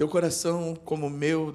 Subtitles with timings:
[0.00, 1.54] Teu coração, como o meu,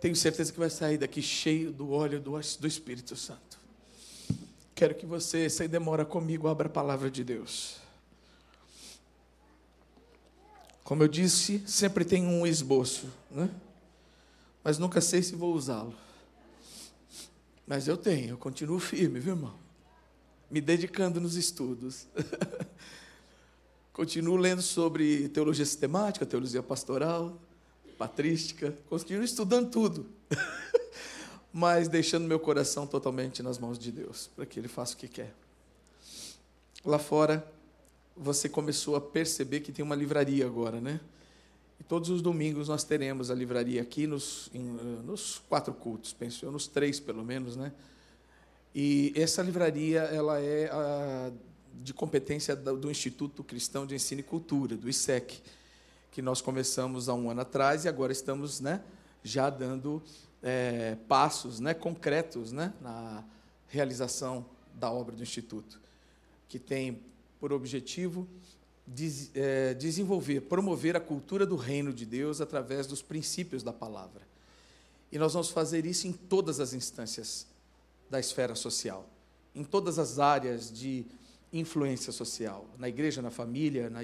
[0.00, 3.56] tenho certeza que vai sair daqui cheio do óleo do, do Espírito Santo.
[4.74, 7.76] Quero que você, sem demora comigo, abra a palavra de Deus.
[10.82, 13.48] Como eu disse, sempre tem um esboço, né?
[14.64, 15.94] mas nunca sei se vou usá-lo.
[17.68, 19.54] Mas eu tenho, eu continuo firme, viu, irmão?
[20.50, 22.08] Me dedicando nos estudos.
[23.98, 27.36] continuo lendo sobre teologia sistemática, teologia pastoral,
[27.98, 30.06] patrística, continuo estudando tudo.
[31.52, 35.08] Mas deixando meu coração totalmente nas mãos de Deus, para que Ele faça o que
[35.08, 35.34] quer.
[36.84, 37.44] Lá fora,
[38.16, 41.00] você começou a perceber que tem uma livraria agora, né?
[41.80, 46.12] E todos os domingos nós teremos a livraria aqui nos, em, eh, nos quatro cultos,
[46.12, 47.72] penso eu, nos três pelo menos, né?
[48.72, 51.32] E essa livraria ela é a,
[51.82, 55.40] de competência do, Instituto Cristão de Ensino e Cultura, do ISEC,
[56.10, 58.82] que nós começamos há um ano atrás e agora estamos, né,
[59.22, 60.02] já dando
[60.42, 63.24] é, passos, né, concretos, né, na
[63.68, 65.80] realização da obra do Instituto,
[66.48, 67.00] que tem
[67.38, 68.26] por objetivo
[68.86, 74.26] des, é, desenvolver, promover a cultura do reino de Deus através dos princípios da palavra.
[75.12, 77.46] E nós vamos fazer isso em todas as instâncias
[78.10, 79.08] da esfera social,
[79.54, 81.06] em todas as áreas de
[81.52, 84.00] influência social, na igreja, na família, na,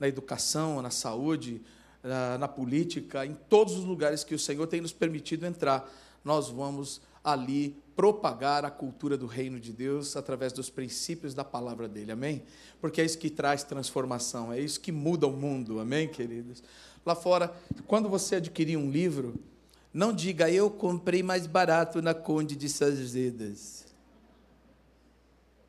[0.00, 1.62] na educação, na saúde,
[2.02, 5.88] na, na política, em todos os lugares que o Senhor tem nos permitido entrar,
[6.24, 11.88] nós vamos ali propagar a cultura do reino de Deus através dos princípios da palavra
[11.88, 12.42] dele, amém?
[12.80, 16.62] Porque é isso que traz transformação, é isso que muda o mundo, amém, queridos?
[17.04, 17.54] Lá fora,
[17.86, 19.34] quando você adquirir um livro,
[19.92, 23.91] não diga eu comprei mais barato na Conde de Sazedas.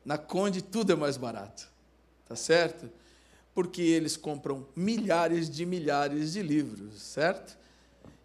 [0.04, 1.68] Na Conde tudo é mais barato,
[2.28, 2.90] tá certo?
[3.54, 7.56] Porque eles compram milhares de milhares de livros, certo?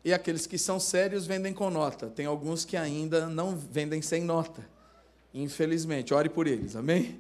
[0.04, 2.08] E aqueles que são sérios vendem com nota.
[2.08, 4.68] Tem alguns que ainda não vendem sem nota.
[5.34, 7.20] Infelizmente, ore por eles, amém?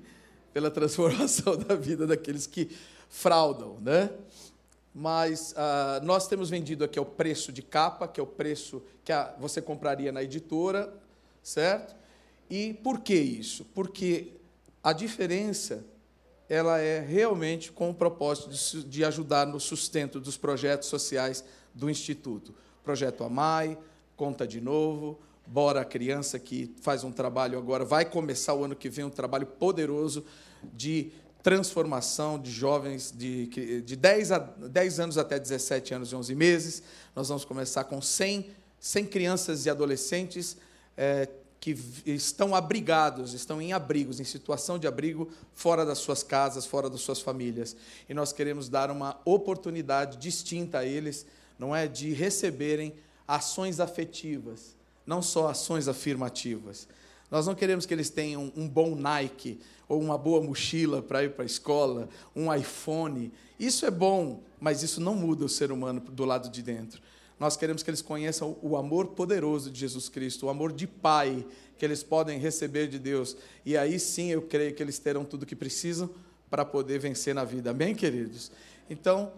[0.53, 2.69] Pela transformação da vida daqueles que
[3.09, 4.09] fraudam, né?
[4.93, 9.11] Mas ah, nós temos vendido aqui o preço de capa, que é o preço que
[9.11, 10.91] a, você compraria na editora,
[11.43, 11.95] certo?
[12.49, 13.65] E por que isso?
[13.75, 14.38] Porque
[14.89, 15.85] a diferença
[16.47, 21.89] ela é realmente com o propósito de, de ajudar no sustento dos projetos sociais do
[21.89, 22.53] Instituto
[22.89, 23.77] projeto Amai,
[24.17, 28.89] Conta de Novo, Bora Criança, que faz um trabalho agora, vai começar o ano que
[28.89, 30.25] vem um trabalho poderoso
[30.73, 31.11] de
[31.43, 33.45] transformação de jovens de,
[33.81, 36.83] de 10, a, 10 anos até 17 anos e 11 meses.
[37.15, 40.57] Nós vamos começar com 100, 100 crianças e adolescentes
[40.97, 41.29] é,
[41.59, 46.89] que estão abrigados, estão em abrigos, em situação de abrigo, fora das suas casas, fora
[46.89, 47.75] das suas famílias.
[48.07, 51.25] E nós queremos dar uma oportunidade distinta a eles
[51.59, 52.93] não é de receberem
[53.27, 56.87] ações afetivas, não só ações afirmativas.
[57.29, 61.33] Nós não queremos que eles tenham um bom Nike ou uma boa mochila para ir
[61.33, 63.31] para a escola, um iPhone.
[63.59, 67.01] Isso é bom, mas isso não muda o ser humano do lado de dentro.
[67.39, 71.45] Nós queremos que eles conheçam o amor poderoso de Jesus Cristo, o amor de Pai
[71.79, 73.37] que eles podem receber de Deus.
[73.65, 76.09] E aí sim eu creio que eles terão tudo o que precisam
[76.49, 77.71] para poder vencer na vida.
[77.71, 78.51] Amém, queridos?
[78.89, 79.31] Então,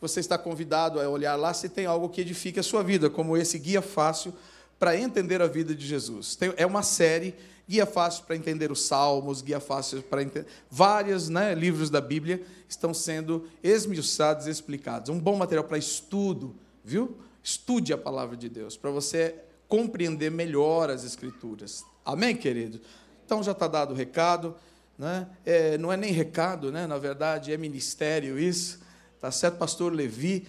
[0.00, 3.36] você está convidado a olhar lá se tem algo que edifique a sua vida, como
[3.36, 4.34] esse guia fácil
[4.78, 6.34] para entender a vida de Jesus.
[6.34, 7.34] Tem, é uma série,
[7.68, 10.46] guia fácil para entender os Salmos, guia fácil para entender.
[10.70, 15.10] Vários né, livros da Bíblia estão sendo esmiuçados e explicados.
[15.10, 17.16] Um bom material para estudo, viu?
[17.42, 19.34] Estude a palavra de Deus, para você
[19.68, 21.84] compreender melhor as Escrituras.
[22.04, 22.80] Amém, querido?
[23.24, 24.56] Então já está dado o recado.
[24.98, 25.28] Né?
[25.46, 26.86] É, não é nem recado, né?
[26.86, 28.80] na verdade, é ministério isso.
[29.20, 29.56] Tá certo?
[29.56, 30.46] Pastor Levi,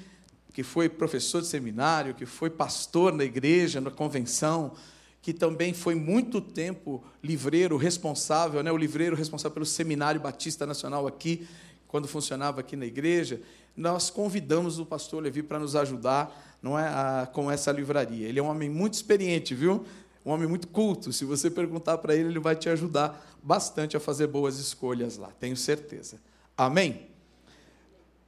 [0.54, 4.74] que foi professor de seminário, que foi pastor na igreja, na convenção,
[5.22, 11.06] que também foi muito tempo livreiro responsável, né, o livreiro responsável pelo Seminário Batista Nacional
[11.06, 11.48] aqui,
[11.88, 13.42] quando funcionava aqui na igreja.
[13.76, 18.28] Nós convidamos o pastor Levi para nos ajudar não é, a, com essa livraria.
[18.28, 19.86] Ele é um homem muito experiente, viu?
[20.26, 21.14] Um homem muito culto.
[21.14, 25.30] Se você perguntar para ele, ele vai te ajudar bastante a fazer boas escolhas lá,
[25.40, 26.18] tenho certeza.
[26.58, 27.08] Amém?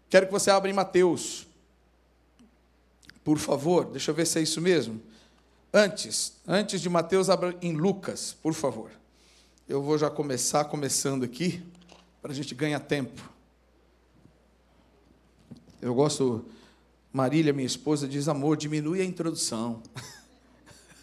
[0.10, 1.48] Quero que você abra em Mateus.
[3.24, 5.02] Por favor, deixa eu ver se é isso mesmo.
[5.74, 8.92] Antes, antes de Mateus, abra em Lucas, por favor.
[9.70, 11.64] Eu vou já começar começando aqui,
[12.22, 13.22] para a gente ganhar tempo.
[15.82, 16.46] Eu gosto,
[17.12, 19.82] Marília, minha esposa, diz: amor, diminui a introdução.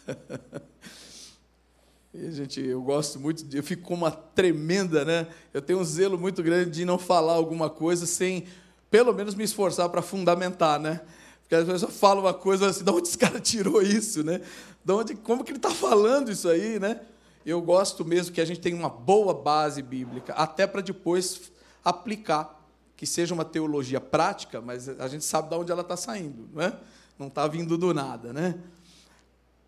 [2.11, 5.27] E, gente, eu gosto muito, eu fico com uma tremenda, né?
[5.53, 8.47] Eu tenho um zelo muito grande de não falar alguma coisa sem
[8.89, 11.01] pelo menos me esforçar para fundamentar, né?
[11.41, 14.41] Porque vezes eu falo uma coisa assim, de onde esse cara tirou isso, né?
[14.83, 16.99] De onde, como que ele está falando isso aí, né?
[17.45, 21.51] Eu gosto mesmo que a gente tenha uma boa base bíblica, até para depois
[21.83, 22.58] aplicar,
[22.99, 26.61] que seja uma teologia prática, mas a gente sabe de onde ela está saindo, não
[26.61, 26.77] é?
[27.17, 28.59] Não está vindo do nada, né?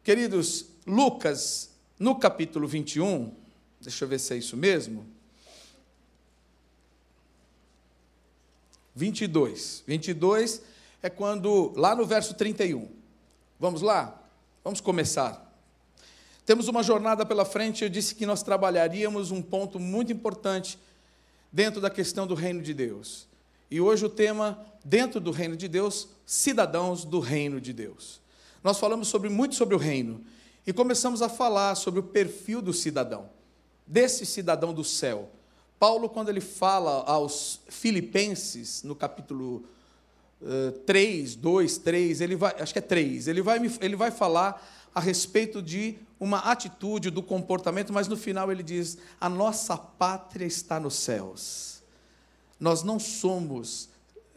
[0.03, 3.33] Queridos, Lucas, no capítulo 21,
[3.79, 5.07] deixa eu ver se é isso mesmo.
[8.93, 9.85] 22.
[9.87, 10.61] 22
[11.01, 12.89] é quando, lá no verso 31.
[13.57, 14.21] Vamos lá?
[14.61, 15.55] Vamos começar.
[16.45, 17.85] Temos uma jornada pela frente.
[17.85, 20.77] Eu disse que nós trabalharíamos um ponto muito importante
[21.51, 23.27] dentro da questão do reino de Deus.
[23.69, 28.21] E hoje o tema, dentro do reino de Deus, cidadãos do reino de Deus.
[28.63, 30.23] Nós falamos sobre, muito sobre o reino
[30.65, 33.29] e começamos a falar sobre o perfil do cidadão,
[33.85, 35.29] desse cidadão do céu.
[35.79, 39.65] Paulo, quando ele fala aos Filipenses, no capítulo
[40.41, 44.63] uh, 3, 2, 3, ele vai, acho que é 3, ele vai, ele vai falar
[44.93, 50.45] a respeito de uma atitude, do comportamento, mas no final ele diz: a nossa pátria
[50.45, 51.81] está nos céus.
[52.59, 53.89] Nós não somos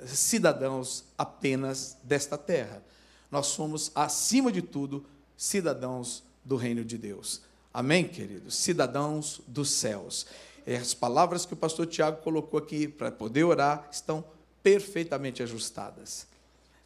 [0.06, 2.82] cidadãos apenas desta terra.
[3.30, 5.04] Nós somos, acima de tudo,
[5.36, 7.42] cidadãos do reino de Deus.
[7.72, 8.54] Amém, queridos?
[8.54, 10.26] Cidadãos dos céus.
[10.66, 14.24] É, as palavras que o pastor Tiago colocou aqui para poder orar estão
[14.62, 16.26] perfeitamente ajustadas.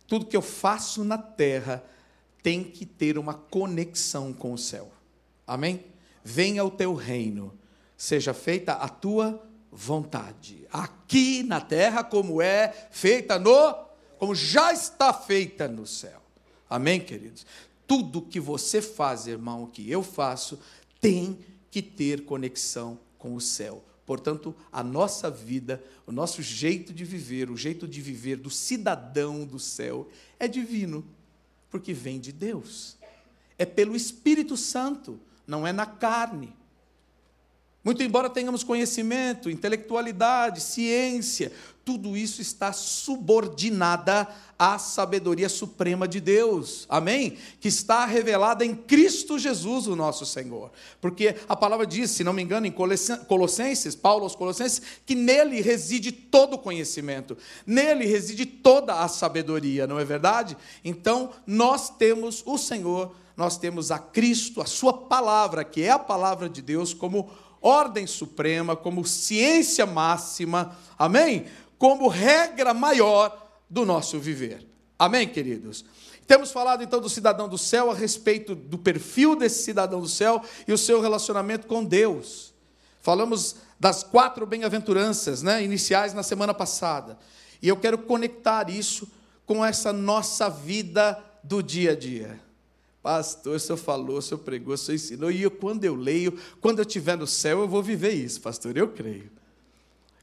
[0.06, 1.84] Tudo que eu faço na terra
[2.42, 4.90] tem que ter uma conexão com o céu.
[5.46, 5.84] Amém?
[6.22, 7.56] Venha o teu reino,
[7.96, 13.74] seja feita a tua vontade, aqui na terra como é feita no,
[14.18, 16.20] como já está feita no céu.
[16.68, 17.46] Amém, queridos?
[17.86, 20.58] Tudo que você faz, irmão, que eu faço,
[21.00, 21.38] tem
[21.70, 23.84] que ter conexão com o céu.
[24.04, 29.44] Portanto, a nossa vida, o nosso jeito de viver, o jeito de viver do cidadão
[29.44, 30.08] do céu
[30.38, 31.04] é divino,
[31.70, 32.96] porque vem de Deus.
[33.58, 36.56] É pelo Espírito Santo, não é na carne.
[37.88, 41.50] Muito embora tenhamos conhecimento, intelectualidade, ciência,
[41.86, 46.84] tudo isso está subordinada à sabedoria suprema de Deus.
[46.86, 47.38] Amém?
[47.58, 50.70] Que está revelada em Cristo Jesus, o nosso Senhor.
[51.00, 52.74] Porque a palavra diz, se não me engano, em
[53.26, 59.86] Colossenses, Paulo aos Colossenses, que nele reside todo o conhecimento, nele reside toda a sabedoria,
[59.86, 60.58] não é verdade?
[60.84, 65.98] Então, nós temos o Senhor, nós temos a Cristo, a sua palavra, que é a
[65.98, 67.30] palavra de Deus, como
[67.60, 71.46] ordem suprema, como ciência máxima, amém?
[71.78, 74.66] Como regra maior do nosso viver.
[74.98, 75.84] Amém, queridos?
[76.26, 80.42] Temos falado então do cidadão do céu a respeito do perfil desse cidadão do céu
[80.66, 82.52] e o seu relacionamento com Deus.
[83.00, 87.18] Falamos das quatro bem-aventuranças né, iniciais na semana passada.
[87.62, 89.08] E eu quero conectar isso
[89.46, 92.47] com essa nossa vida do dia a dia.
[93.08, 96.38] Pastor, o senhor falou, o senhor pregou, o senhor ensinou, e eu, quando eu leio,
[96.60, 99.30] quando eu estiver no céu, eu vou viver isso, pastor, eu creio.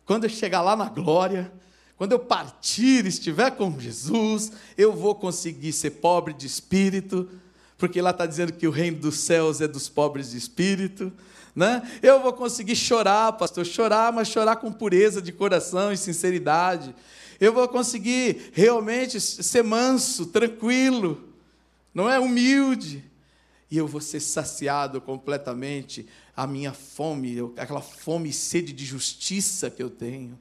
[0.05, 1.51] Quando eu chegar lá na glória,
[1.97, 7.27] quando eu partir, estiver com Jesus, eu vou conseguir ser pobre de espírito,
[7.75, 11.11] porque lá está dizendo que o reino dos céus é dos pobres de espírito.
[11.55, 11.81] Né?
[12.03, 16.93] Eu vou conseguir chorar, pastor, chorar, mas chorar com pureza de coração e sinceridade.
[17.39, 21.33] Eu vou conseguir realmente ser manso, tranquilo
[21.95, 23.09] não é humilde.
[23.71, 29.71] E eu vou ser saciado completamente a minha fome, aquela fome e sede de justiça
[29.71, 30.37] que eu tenho.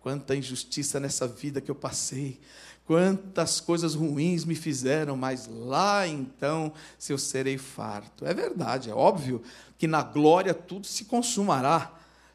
[0.00, 2.40] Quanta injustiça nessa vida que eu passei,
[2.84, 8.24] quantas coisas ruins me fizeram, mas lá então se eu serei farto.
[8.24, 9.42] É verdade, é óbvio
[9.78, 11.92] que na glória tudo se consumará,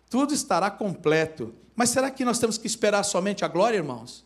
[0.10, 1.54] tudo estará completo.
[1.76, 4.26] Mas será que nós temos que esperar somente a glória, irmãos?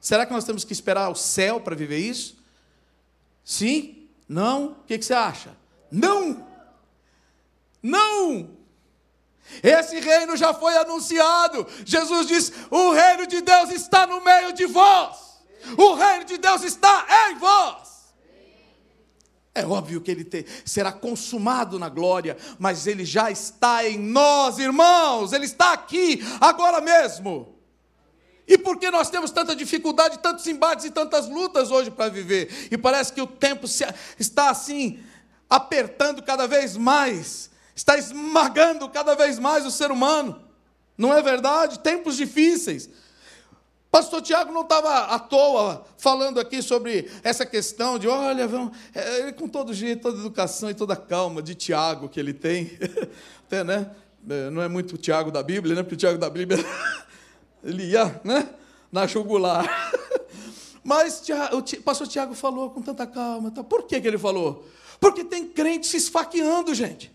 [0.00, 2.43] Será que nós temos que esperar o céu para viver isso?
[3.44, 4.08] Sim?
[4.28, 4.68] Não?
[4.68, 5.54] O que, que você acha?
[5.90, 6.46] Não!
[7.82, 8.56] Não!
[9.62, 11.66] Esse reino já foi anunciado.
[11.84, 15.42] Jesus diz: o reino de Deus está no meio de vós.
[15.76, 17.84] O reino de Deus está em vós.
[19.54, 20.28] É óbvio que ele
[20.64, 25.32] será consumado na glória, mas ele já está em nós, irmãos.
[25.32, 27.53] Ele está aqui, agora mesmo.
[28.46, 32.68] E por que nós temos tanta dificuldade, tantos embates e tantas lutas hoje para viver?
[32.70, 33.66] E parece que o tempo
[34.18, 35.02] está assim,
[35.48, 40.42] apertando cada vez mais, está esmagando cada vez mais o ser humano.
[40.96, 41.78] Não é verdade?
[41.78, 42.88] Tempos difíceis.
[43.94, 49.30] Pastor Tiago não estava à toa falando aqui sobre essa questão de, olha, vamos, é,
[49.30, 52.76] com todo jeito, toda educação e toda calma de Tiago que ele tem.
[53.46, 53.90] Até, né?
[54.28, 55.82] É, não é muito o Tiago da Bíblia, né?
[55.82, 56.58] Porque o Tiago da Bíblia
[57.64, 58.48] Elia, né?
[58.94, 59.66] na jugular.
[60.84, 61.20] Mas
[61.52, 63.50] o pastor Tiago falou com tanta calma.
[63.50, 63.64] Tá?
[63.64, 64.64] Por que, que ele falou?
[65.00, 67.10] Porque tem crente se esfaqueando, gente.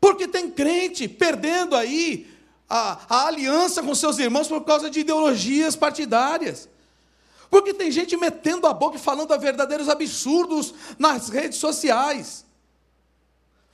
[0.00, 2.26] Porque tem crente perdendo aí
[2.66, 6.66] a, a aliança com seus irmãos por causa de ideologias partidárias.
[7.50, 12.46] Porque tem gente metendo a boca e falando verdadeiros absurdos nas redes sociais.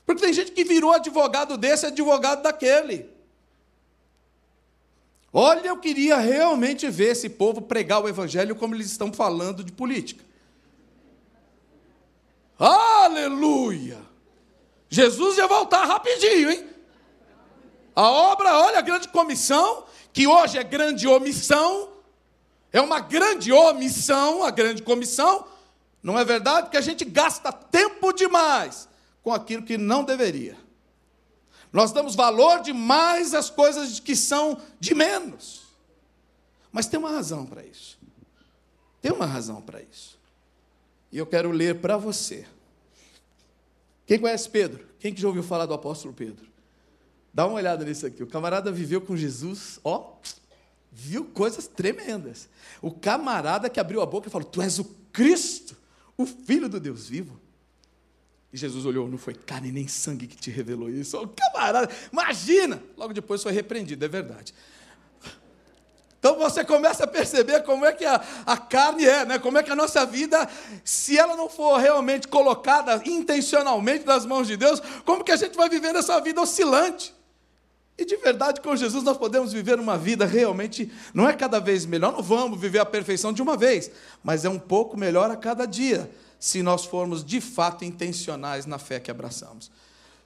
[0.05, 3.14] Porque tem gente que virou advogado desse, advogado daquele.
[5.37, 9.73] Olha, eu queria realmente ver esse povo pregar o evangelho como eles estão falando de
[9.73, 10.25] política.
[12.57, 13.99] Aleluia!
[14.89, 16.65] Jesus ia voltar rapidinho, hein?
[17.97, 21.89] A obra, olha a grande comissão, que hoje é grande omissão,
[22.73, 25.49] é uma grande omissão, a grande comissão,
[26.01, 26.71] não é verdade?
[26.71, 28.89] Que a gente gasta tempo demais
[29.21, 30.64] com aquilo que não deveria.
[31.75, 35.65] Nós damos valor demais às coisas que são de menos.
[36.71, 37.99] Mas tem uma razão para isso.
[39.03, 40.17] Tem uma razão para isso.
[41.11, 42.47] E eu quero ler para você.
[44.07, 44.87] Quem conhece Pedro?
[45.01, 46.47] Quem que já ouviu falar do apóstolo Pedro?
[47.33, 48.23] Dá uma olhada nisso aqui.
[48.23, 50.13] O camarada viveu com Jesus, ó,
[50.93, 52.49] viu coisas tremendas.
[52.81, 55.77] O camarada que abriu a boca e falou: Tu és o Cristo,
[56.17, 57.41] o Filho do Deus vivo.
[58.55, 61.19] E Jesus olhou, não foi carne nem sangue que te revelou isso.
[61.21, 62.81] Oh, camarada, imagina!
[62.97, 64.55] Logo depois foi repreendido, é verdade.
[66.21, 69.39] Então você começa a perceber como é que a, a carne é, né?
[69.41, 70.49] como é que a nossa vida,
[70.85, 75.57] se ela não for realmente colocada intencionalmente nas mãos de Deus, como que a gente
[75.57, 77.13] vai viver essa vida oscilante?
[77.99, 81.85] E de verdade, com Jesus nós podemos viver uma vida realmente, não é cada vez
[81.85, 83.91] melhor, não vamos viver a perfeição de uma vez,
[84.23, 86.09] mas é um pouco melhor a cada dia
[86.45, 89.71] se nós formos de fato intencionais na fé que abraçamos.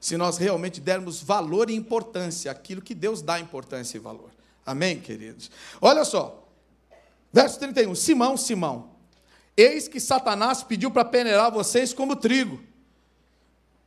[0.01, 4.33] Se nós realmente dermos valor e importância àquilo que Deus dá importância e valor.
[4.67, 5.49] Amém, queridos?
[5.81, 6.45] Olha só,
[7.33, 7.95] verso 31.
[7.95, 8.91] Simão, Simão,
[9.57, 12.61] eis que Satanás pediu para peneirar vocês como trigo.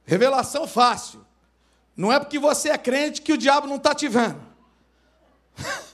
[0.06, 1.26] Revelação fácil.
[1.98, 4.42] Não é porque você é crente que o diabo não está te vendo.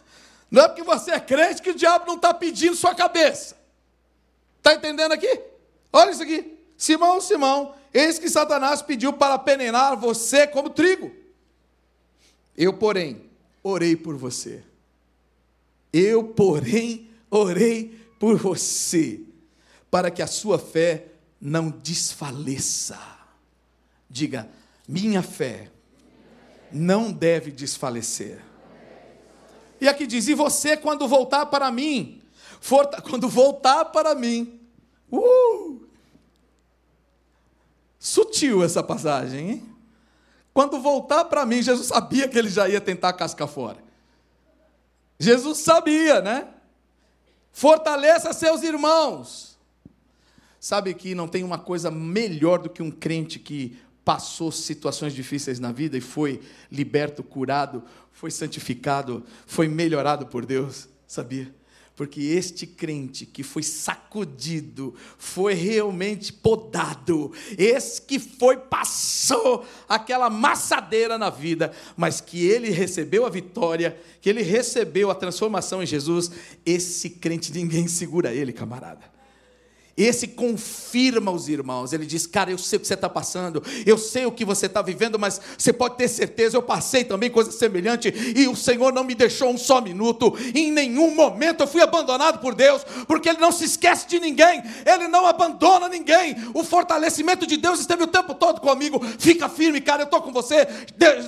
[0.51, 3.57] Não é porque você é crente que o diabo não está pedindo sua cabeça.
[4.59, 5.46] Está entendendo aqui?
[5.91, 6.57] Olha isso aqui.
[6.77, 11.11] Simão, Simão, eis que Satanás pediu para peneirar você como trigo.
[12.55, 13.21] Eu, porém,
[13.63, 14.63] orei por você.
[15.91, 19.21] Eu, porém, orei por você,
[19.89, 21.07] para que a sua fé
[21.39, 22.99] não desfaleça.
[24.09, 24.49] Diga,
[24.87, 25.69] minha fé
[26.71, 28.41] não deve desfalecer.
[29.79, 32.21] E aqui diz: E você, quando voltar para mim,
[32.59, 34.56] for, quando voltar para mim,
[35.11, 35.87] uh,
[37.99, 39.69] Sutil essa passagem, hein?
[40.53, 43.77] Quando voltar para mim, Jesus sabia que ele já ia tentar cascar fora.
[45.19, 46.47] Jesus sabia, né?
[47.51, 49.57] Fortaleça seus irmãos.
[50.59, 55.59] Sabe que não tem uma coisa melhor do que um crente que passou situações difíceis
[55.59, 61.53] na vida e foi liberto, curado, foi santificado, foi melhorado por Deus, sabia?
[61.97, 71.17] Porque este crente que foi sacudido, foi realmente podado, esse que foi, passou aquela maçadeira
[71.17, 76.29] na vida, mas que ele recebeu a vitória, que ele recebeu a transformação em Jesus,
[76.63, 79.16] esse crente ninguém segura ele, camarada.
[79.97, 81.91] Esse confirma os irmãos.
[81.91, 84.67] Ele diz: Cara, eu sei o que você está passando, eu sei o que você
[84.67, 88.93] está vivendo, mas você pode ter certeza, eu passei também coisa semelhante e o Senhor
[88.93, 90.37] não me deixou um só minuto.
[90.53, 94.61] Em nenhum momento eu fui abandonado por Deus, porque Ele não se esquece de ninguém,
[94.85, 96.35] Ele não abandona ninguém.
[96.53, 99.03] O fortalecimento de Deus esteve o tempo todo comigo.
[99.17, 100.67] Fica firme, cara, eu estou com você.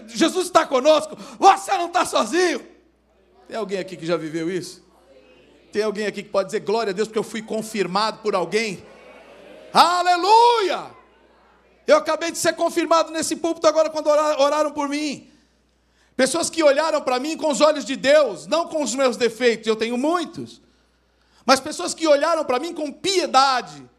[0.10, 2.62] Jesus está conosco, você não está sozinho.
[3.48, 4.88] Tem alguém aqui que já viveu isso?
[5.72, 8.84] Tem alguém aqui que pode dizer glória a Deus porque eu fui confirmado por alguém?
[9.72, 10.92] Aleluia!
[11.86, 15.30] Eu acabei de ser confirmado nesse púlpito agora quando oraram por mim.
[16.16, 19.68] Pessoas que olharam para mim com os olhos de Deus, não com os meus defeitos,
[19.68, 20.62] eu tenho muitos.
[21.46, 23.90] Mas pessoas que olharam para mim com piedade.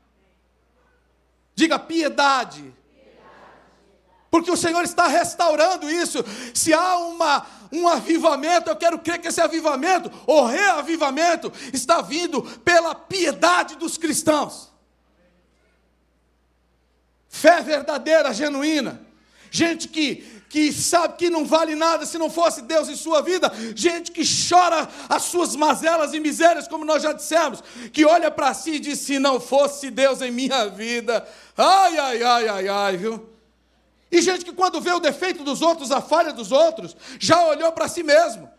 [1.54, 2.72] Diga piedade.
[4.30, 6.18] Porque o Senhor está restaurando isso.
[6.54, 12.42] Se há uma, um avivamento, eu quero crer que esse avivamento, ou reavivamento, está vindo
[12.64, 14.70] pela piedade dos cristãos.
[17.28, 19.00] Fé verdadeira, genuína.
[19.52, 20.16] Gente que,
[20.48, 23.52] que sabe que não vale nada se não fosse Deus em sua vida.
[23.74, 27.62] Gente que chora as suas mazelas e misérias, como nós já dissemos.
[27.92, 31.26] Que olha para si e diz: se não fosse Deus em minha vida.
[31.56, 33.29] Ai, ai, ai, ai, ai, viu?
[34.10, 37.70] E gente que, quando vê o defeito dos outros, a falha dos outros, já olhou
[37.72, 38.50] para si mesmo.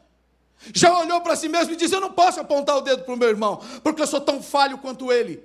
[0.74, 3.17] Já olhou para si mesmo e disse: Eu não posso apontar o dedo para o
[3.17, 5.43] meu irmão, porque eu sou tão falho quanto ele.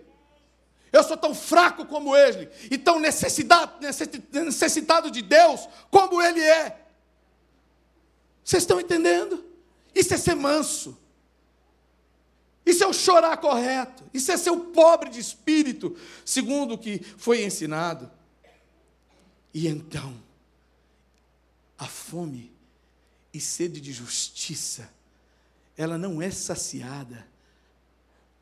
[0.92, 6.86] Eu sou tão fraco como ele, e tão necessitado de Deus como ele é.
[8.44, 9.44] Vocês estão entendendo?
[9.94, 10.96] Isso é ser manso.
[12.64, 14.04] Isso é o chorar correto.
[14.14, 18.08] Isso é ser o pobre de espírito, segundo o que foi ensinado.
[19.56, 20.14] E então,
[21.78, 22.52] a fome
[23.32, 24.86] e sede de justiça,
[25.78, 27.26] ela não é saciada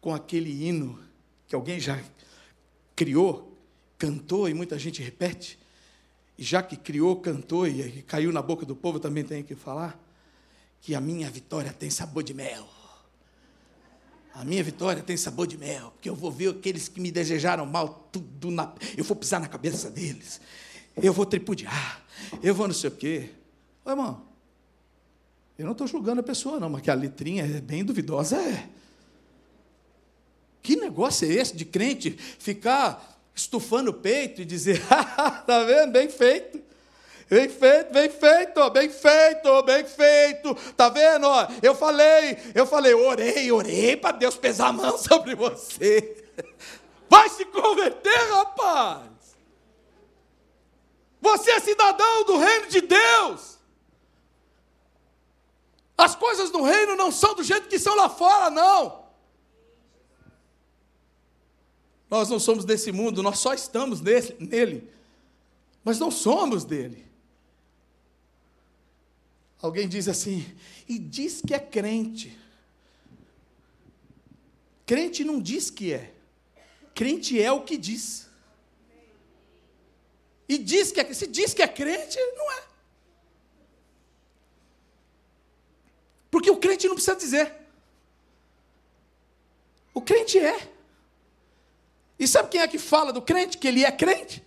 [0.00, 0.98] com aquele hino
[1.46, 2.02] que alguém já
[2.96, 3.56] criou,
[3.96, 5.56] cantou e muita gente repete.
[6.36, 9.96] E já que criou, cantou e caiu na boca do povo, também tem que falar
[10.80, 12.68] que a minha vitória tem sabor de mel.
[14.34, 17.64] A minha vitória tem sabor de mel, porque eu vou ver aqueles que me desejaram
[17.66, 20.40] mal, tudo na, eu vou pisar na cabeça deles,
[20.96, 22.02] eu vou tripudiar,
[22.42, 23.30] eu vou não sei o quê.
[23.84, 24.22] Ô, irmão,
[25.58, 28.68] eu não estou julgando a pessoa, não, mas que a letrinha é bem duvidosa, é.
[30.62, 35.92] Que negócio é esse de crente ficar estufando o peito e dizer, tá vendo?
[35.92, 36.62] Bem feito.
[37.28, 40.54] Bem feito, bem feito, bem feito, bem feito.
[40.76, 41.26] Tá vendo?
[41.62, 46.24] Eu falei, eu falei, orei, orei para Deus pesar a mão sobre você.
[47.08, 49.13] Vai se converter, rapaz.
[51.24, 53.58] Você é cidadão do reino de Deus.
[55.96, 59.04] As coisas no reino não são do jeito que são lá fora, não.
[62.10, 64.92] Nós não somos desse mundo, nós só estamos nele, nele,
[65.82, 67.06] mas não somos dele.
[69.62, 70.54] Alguém diz assim,
[70.86, 72.38] e diz que é crente.
[74.84, 76.12] Crente não diz que é,
[76.94, 78.23] crente é o que diz.
[80.54, 82.62] E diz que é, se diz que é crente, não é.
[86.30, 87.52] Porque o crente não precisa dizer.
[89.92, 90.72] O crente é.
[92.16, 94.44] E sabe quem é que fala do crente, que ele é crente?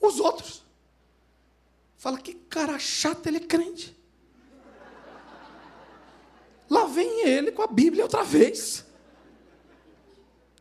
[0.00, 0.64] Os outros.
[1.98, 3.94] Fala que cara chato, ele é crente.
[6.70, 8.86] Lá vem ele com a Bíblia outra vez.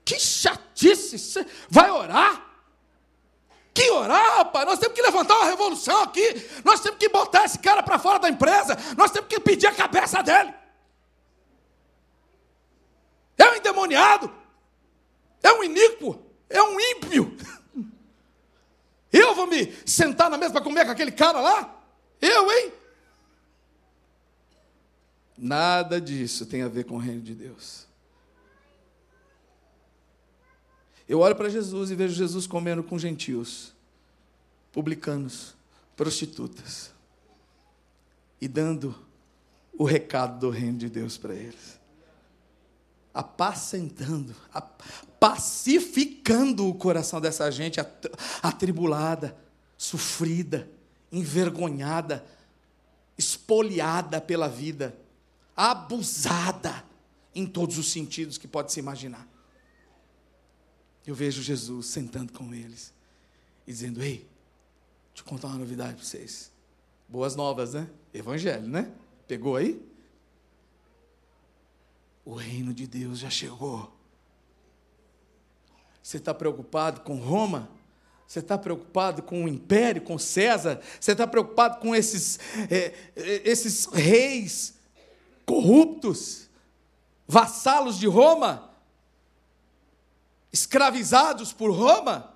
[0.03, 1.45] Que chatice!
[1.69, 2.48] Vai orar?
[3.79, 4.65] Que orar, rapaz?
[4.65, 6.21] Nós temos que levantar uma revolução aqui.
[6.65, 8.77] Nós temos que botar esse cara para fora da empresa.
[8.97, 10.53] Nós temos que pedir a cabeça dele.
[13.37, 14.29] É um endemoniado.
[15.41, 17.37] É um iníquo, é um ímpio.
[19.13, 21.81] Eu vou me sentar na mesa para comer com aquele cara lá?
[22.19, 22.73] Eu, hein?
[25.37, 27.87] Nada disso tem a ver com o reino de Deus.
[31.09, 33.73] Eu olho para Jesus e vejo Jesus comendo com gentios,
[34.71, 35.55] publicanos,
[35.97, 36.91] prostitutas,
[38.39, 38.95] e dando
[39.77, 41.79] o recado do reino de Deus para eles
[43.13, 44.35] apacentando,
[45.19, 47.79] pacificando o coração dessa gente
[48.41, 49.35] atribulada,
[49.77, 50.69] sofrida,
[51.11, 52.25] envergonhada,
[53.17, 54.97] espoliada pela vida,
[55.55, 56.83] abusada
[57.35, 59.27] em todos os sentidos que pode se imaginar.
[61.09, 62.93] Eu vejo Jesus sentando com eles
[63.65, 64.27] e dizendo: Ei,
[65.07, 66.51] deixa eu contar uma novidade para vocês.
[67.07, 67.89] Boas novas, né?
[68.13, 68.91] Evangelho, né?
[69.27, 69.83] Pegou aí?
[72.23, 73.91] O reino de Deus já chegou.
[76.03, 77.71] Você está preocupado com Roma?
[78.27, 80.79] Você está preocupado com o império, com César?
[80.99, 82.37] Você está preocupado com esses,
[82.69, 84.75] é, é, esses reis
[85.43, 86.47] corruptos,
[87.27, 88.68] vassalos de Roma,
[90.51, 92.33] escravizados por Roma?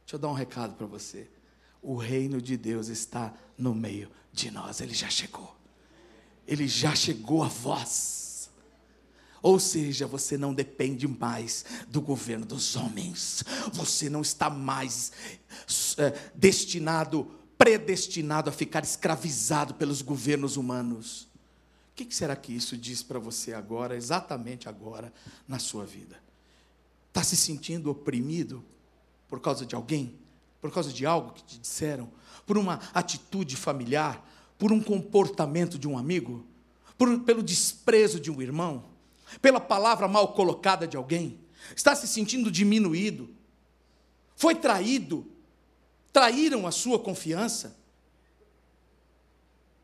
[0.00, 1.28] Deixa eu dar um recado para você.
[1.82, 5.56] O reino de Deus está no meio de nós, ele já chegou.
[6.46, 8.50] Ele já chegou a vós.
[9.42, 13.44] Ou seja, você não depende mais do governo dos homens.
[13.72, 15.12] Você não está mais
[15.98, 21.28] é, destinado, predestinado a ficar escravizado pelos governos humanos.
[21.92, 25.12] O que será que isso diz para você agora, exatamente agora,
[25.46, 26.25] na sua vida?
[27.16, 28.62] Está se sentindo oprimido
[29.26, 30.14] por causa de alguém?
[30.60, 32.10] Por causa de algo que te disseram?
[32.44, 34.22] Por uma atitude familiar?
[34.58, 36.44] Por um comportamento de um amigo?
[36.98, 38.84] Por, pelo desprezo de um irmão?
[39.40, 41.38] pela palavra mal colocada de alguém,
[41.74, 43.28] está se sentindo diminuído,
[44.36, 45.26] foi traído,
[46.12, 47.76] traíram a sua confiança.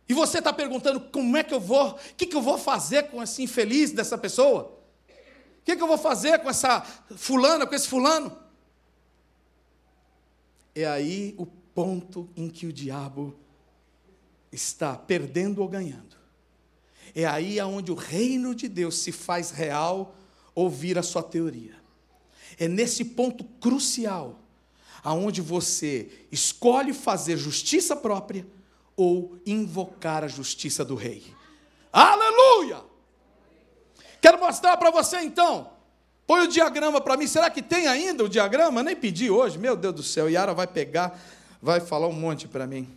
[0.08, 3.04] E você está perguntando como é que eu vou, o que, que eu vou fazer
[3.04, 4.71] com esse infeliz dessa pessoa?
[5.62, 6.80] O que, que eu vou fazer com essa
[7.16, 8.36] fulana, com esse fulano?
[10.74, 13.34] É aí o ponto em que o diabo
[14.50, 16.16] está perdendo ou ganhando.
[17.14, 20.16] é aí aonde o reino de Deus se faz real
[20.54, 21.76] ouvir a sua teoria.
[22.58, 24.40] É nesse ponto crucial
[25.02, 28.46] aonde você escolhe fazer justiça própria
[28.96, 31.24] ou invocar a justiça do rei.
[31.92, 32.91] Aleluia!
[34.22, 35.72] Quero mostrar para você então.
[36.28, 37.26] Põe o diagrama para mim.
[37.26, 38.80] Será que tem ainda o diagrama?
[38.80, 39.58] Nem pedi hoje.
[39.58, 40.30] Meu Deus do céu.
[40.30, 41.20] Yara vai pegar,
[41.60, 42.88] vai falar um monte para mim.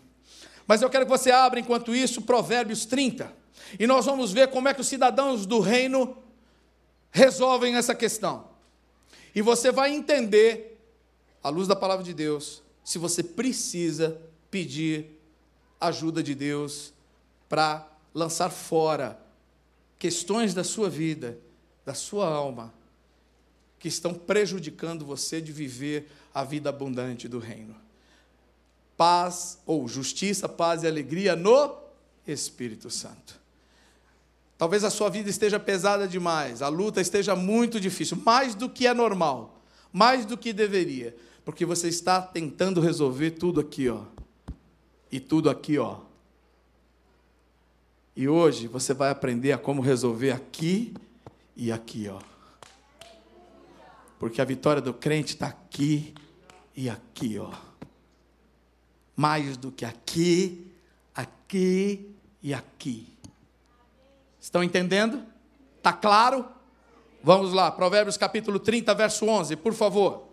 [0.67, 3.33] Mas eu quero que você abra, enquanto isso, Provérbios 30.
[3.79, 6.15] E nós vamos ver como é que os cidadãos do reino
[7.09, 8.47] resolvem essa questão.
[9.33, 10.79] E você vai entender,
[11.43, 15.19] à luz da palavra de Deus, se você precisa pedir
[15.81, 16.93] ajuda de Deus
[17.49, 19.24] para lançar fora
[19.97, 21.37] questões da sua vida,
[21.85, 22.73] da sua alma,
[23.79, 27.75] que estão prejudicando você de viver a vida abundante do reino.
[28.97, 31.77] Paz ou justiça, paz e alegria no
[32.25, 33.39] Espírito Santo.
[34.57, 38.87] Talvez a sua vida esteja pesada demais, a luta esteja muito difícil, mais do que
[38.87, 44.03] é normal, mais do que deveria, porque você está tentando resolver tudo aqui, ó.
[45.11, 45.99] E tudo aqui, ó.
[48.15, 50.93] E hoje você vai aprender a como resolver aqui
[51.55, 52.19] e aqui, ó.
[54.17, 56.13] Porque a vitória do crente está aqui
[56.75, 57.51] e aqui, ó.
[59.15, 60.71] Mais do que aqui,
[61.13, 62.09] aqui
[62.41, 63.07] e aqui.
[64.39, 65.21] Estão entendendo?
[65.77, 66.45] Está claro?
[67.21, 70.24] Vamos lá, Provérbios capítulo 30, verso 11, por favor.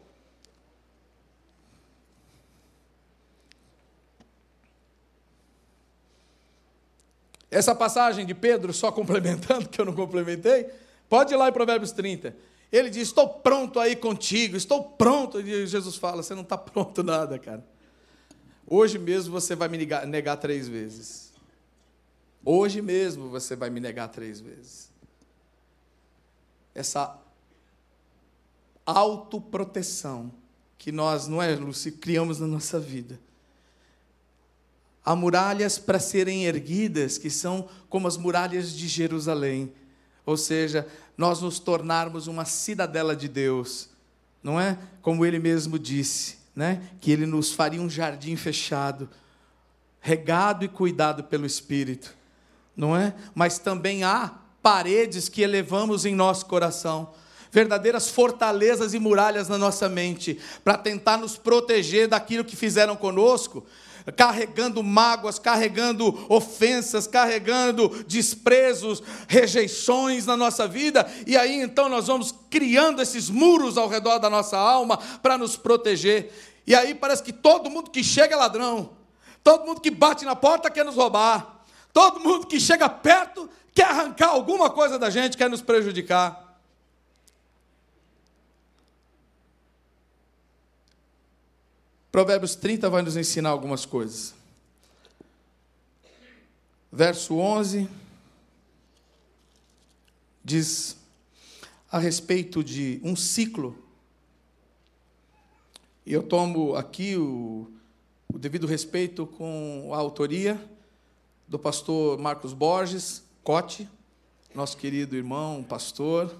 [7.52, 10.70] Essa passagem de Pedro, só complementando, que eu não complementei,
[11.06, 12.34] pode ir lá em Provérbios 30.
[12.72, 15.38] Ele diz: Estou pronto aí contigo, estou pronto.
[15.38, 17.62] E Jesus fala: Você não está pronto nada, cara.
[18.66, 21.30] Hoje mesmo você vai me negar, negar três vezes.
[22.42, 24.90] Hoje mesmo você vai me negar três vezes.
[26.74, 27.18] Essa
[28.86, 30.32] autoproteção
[30.78, 33.20] que nós, não é, Luci, criamos na nossa vida.
[35.04, 39.72] Há muralhas para serem erguidas que são como as muralhas de Jerusalém.
[40.24, 40.86] Ou seja,
[41.16, 43.88] nós nos tornarmos uma cidadela de Deus.
[44.42, 44.78] Não é?
[45.00, 46.82] Como ele mesmo disse, né?
[47.00, 49.08] Que ele nos faria um jardim fechado,
[50.00, 52.22] regado e cuidado pelo Espírito
[52.76, 53.14] não é?
[53.34, 57.12] Mas também há paredes que elevamos em nosso coração,
[57.50, 63.66] verdadeiras fortalezas e muralhas na nossa mente, para tentar nos proteger daquilo que fizeram conosco,
[64.16, 72.34] carregando mágoas, carregando ofensas, carregando desprezos, rejeições na nossa vida, e aí então nós vamos
[72.50, 76.32] criando esses muros ao redor da nossa alma para nos proteger.
[76.66, 78.90] E aí parece que todo mundo que chega é ladrão,
[79.42, 81.52] todo mundo que bate na porta quer nos roubar.
[81.92, 86.51] Todo mundo que chega perto quer arrancar alguma coisa da gente, quer nos prejudicar.
[92.12, 94.34] Provérbios 30 vai nos ensinar algumas coisas.
[96.92, 97.88] Verso 11
[100.44, 100.98] diz
[101.90, 103.82] a respeito de um ciclo.
[106.04, 107.72] E eu tomo aqui o,
[108.30, 110.62] o devido respeito com a autoria
[111.48, 113.88] do pastor Marcos Borges, Cote,
[114.54, 116.36] nosso querido irmão, pastor,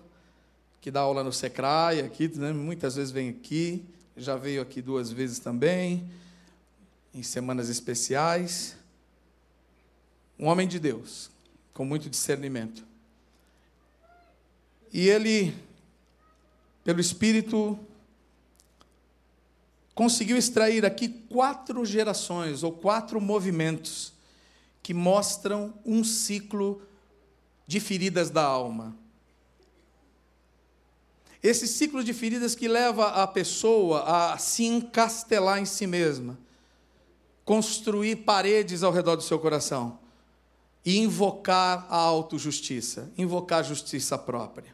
[0.83, 3.83] que dá aula no Secrai, aqui, né, muitas vezes vem aqui,
[4.17, 6.09] já veio aqui duas vezes também,
[7.15, 8.77] em semanas especiais.
[10.39, 11.31] Um homem de Deus,
[11.73, 12.85] com muito discernimento.
[14.93, 15.55] E ele,
[16.85, 17.79] pelo Espírito,
[19.95, 24.13] conseguiu extrair aqui quatro gerações, ou quatro movimentos,
[24.83, 26.83] que mostram um ciclo
[27.67, 28.97] de feridas da alma.
[31.43, 36.39] Esse ciclo de feridas que leva a pessoa a se encastelar em si mesma,
[37.45, 39.99] construir paredes ao redor do seu coração
[40.85, 44.73] e invocar a autojustiça, invocar a justiça própria.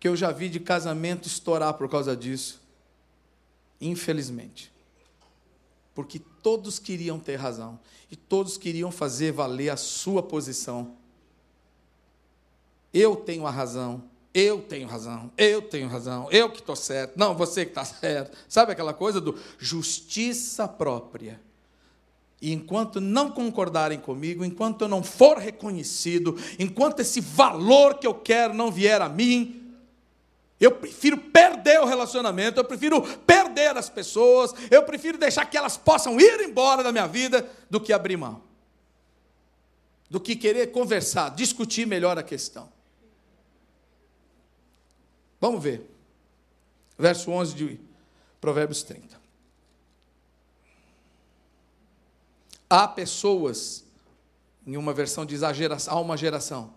[0.00, 2.60] Que eu já vi de casamento estourar por causa disso,
[3.80, 4.72] infelizmente.
[5.94, 7.78] Porque todos queriam ter razão
[8.10, 10.96] e todos queriam fazer valer a sua posição.
[12.92, 17.34] Eu tenho a razão, eu tenho razão, eu tenho razão, eu que estou certo, não,
[17.34, 18.36] você que está certo.
[18.48, 21.40] Sabe aquela coisa do justiça própria?
[22.40, 28.14] E enquanto não concordarem comigo, enquanto eu não for reconhecido, enquanto esse valor que eu
[28.14, 29.74] quero não vier a mim,
[30.58, 35.76] eu prefiro perder o relacionamento, eu prefiro perder as pessoas, eu prefiro deixar que elas
[35.76, 38.42] possam ir embora da minha vida do que abrir mão.
[40.08, 42.68] do que querer conversar, discutir melhor a questão.
[45.40, 45.88] Vamos ver.
[46.98, 47.80] Verso 11 de
[48.40, 49.18] Provérbios 30.
[52.68, 53.84] Há pessoas,
[54.66, 56.72] em uma versão diz a geração, há uma geração,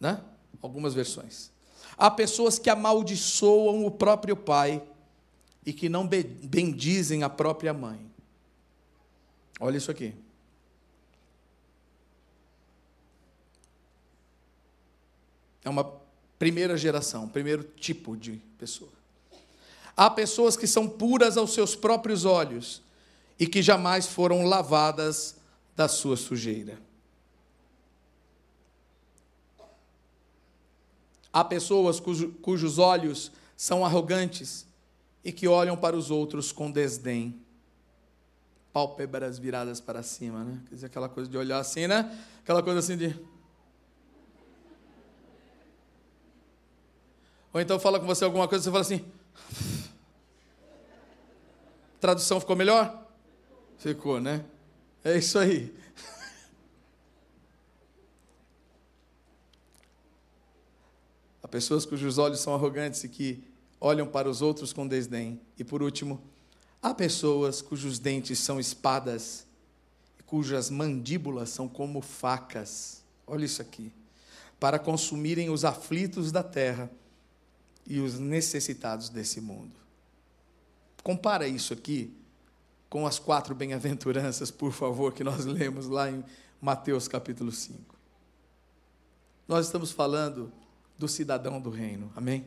[0.00, 0.22] né?
[0.62, 1.50] Algumas versões.
[1.98, 4.82] Há pessoas que amaldiçoam o próprio pai
[5.66, 8.10] e que não bendizem a própria mãe.
[9.60, 10.14] Olha isso aqui.
[15.64, 15.84] É uma
[16.42, 18.90] primeira geração, primeiro tipo de pessoa.
[19.96, 22.82] Há pessoas que são puras aos seus próprios olhos
[23.38, 25.36] e que jamais foram lavadas
[25.76, 26.80] da sua sujeira.
[31.32, 34.66] Há pessoas cujo, cujos olhos são arrogantes
[35.24, 37.40] e que olham para os outros com desdém.
[38.72, 40.60] Pálpebras viradas para cima, né?
[40.68, 42.12] Quer dizer, aquela coisa de olhar assim, né?
[42.42, 43.16] Aquela coisa assim de.
[47.52, 49.04] Ou então fala com você alguma coisa e você fala assim.
[52.00, 53.06] Tradução ficou melhor?
[53.76, 54.44] Ficou, né?
[55.04, 55.74] É isso aí.
[61.42, 63.44] Há pessoas cujos olhos são arrogantes e que
[63.80, 65.40] olham para os outros com desdém.
[65.58, 66.22] E por último,
[66.80, 69.44] há pessoas cujos dentes são espadas
[70.18, 73.02] e cujas mandíbulas são como facas.
[73.26, 73.92] Olha isso aqui.
[74.58, 76.90] Para consumirem os aflitos da terra
[77.86, 79.72] e os necessitados desse mundo.
[81.02, 82.14] Compara isso aqui
[82.88, 86.24] com as quatro bem-aventuranças, por favor, que nós lemos lá em
[86.60, 87.96] Mateus capítulo 5.
[89.48, 90.52] Nós estamos falando
[90.98, 92.44] do cidadão do reino, amém?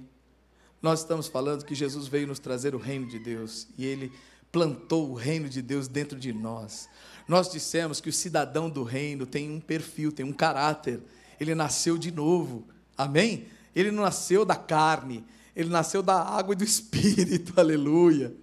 [0.81, 4.11] Nós estamos falando que Jesus veio nos trazer o reino de Deus e ele
[4.51, 6.87] plantou o reino de Deus dentro de nós.
[7.27, 11.01] Nós dissemos que o cidadão do reino tem um perfil, tem um caráter,
[11.39, 12.63] ele nasceu de novo,
[12.97, 13.47] amém?
[13.75, 18.33] Ele não nasceu da carne, ele nasceu da água e do espírito, aleluia.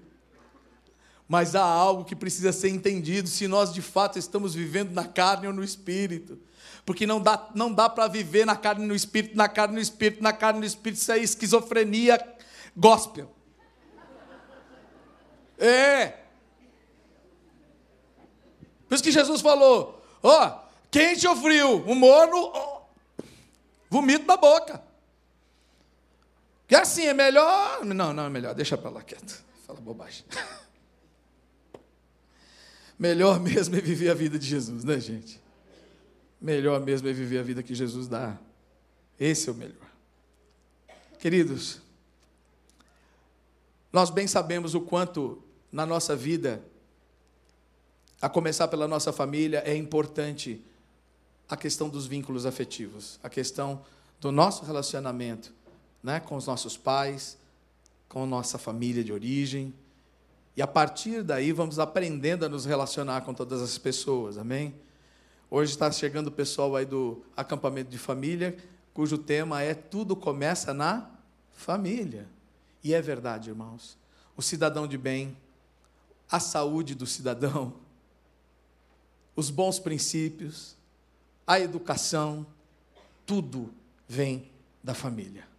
[1.26, 5.46] Mas há algo que precisa ser entendido se nós de fato estamos vivendo na carne
[5.46, 6.38] ou no espírito.
[6.84, 9.76] Porque não dá, não dá para viver na carne e no espírito, na carne e
[9.76, 12.20] no espírito, na carne e no espírito, isso é esquizofrenia
[12.76, 13.32] gospel.
[15.58, 16.18] É.
[18.88, 22.82] Por isso que Jesus falou: ó, oh, quente ou frio, o morno, oh,
[23.88, 24.82] vomito da boca.
[26.72, 27.84] Que assim é melhor.
[27.84, 29.44] Não, não é melhor, deixa para lá quieto.
[29.66, 30.24] Fala bobagem.
[32.98, 35.38] Melhor mesmo é viver a vida de Jesus, né, gente?
[36.40, 38.38] Melhor mesmo é viver a vida que Jesus dá.
[39.20, 39.86] Esse é o melhor.
[41.18, 41.82] Queridos,
[43.92, 46.64] nós bem sabemos o quanto na nossa vida,
[48.18, 50.64] a começar pela nossa família, é importante
[51.50, 53.84] a questão dos vínculos afetivos, a questão
[54.18, 55.52] do nosso relacionamento
[56.02, 57.38] né, com os nossos pais,
[58.08, 59.72] com nossa família de origem.
[60.56, 64.74] E a partir daí vamos aprendendo a nos relacionar com todas as pessoas, amém?
[65.50, 68.56] Hoje está chegando o pessoal aí do acampamento de família,
[68.92, 71.10] cujo tema é Tudo começa na
[71.52, 72.26] família.
[72.82, 73.96] E é verdade, irmãos.
[74.36, 75.36] O cidadão de bem,
[76.30, 77.74] a saúde do cidadão,
[79.36, 80.74] os bons princípios,
[81.46, 82.46] a educação,
[83.24, 83.72] tudo
[84.08, 84.50] vem
[84.82, 85.51] da família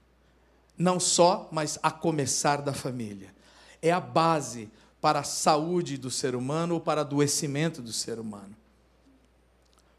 [0.77, 3.33] não só, mas a começar da família.
[3.81, 4.69] É a base
[5.01, 8.55] para a saúde do ser humano ou para o adoecimento do ser humano.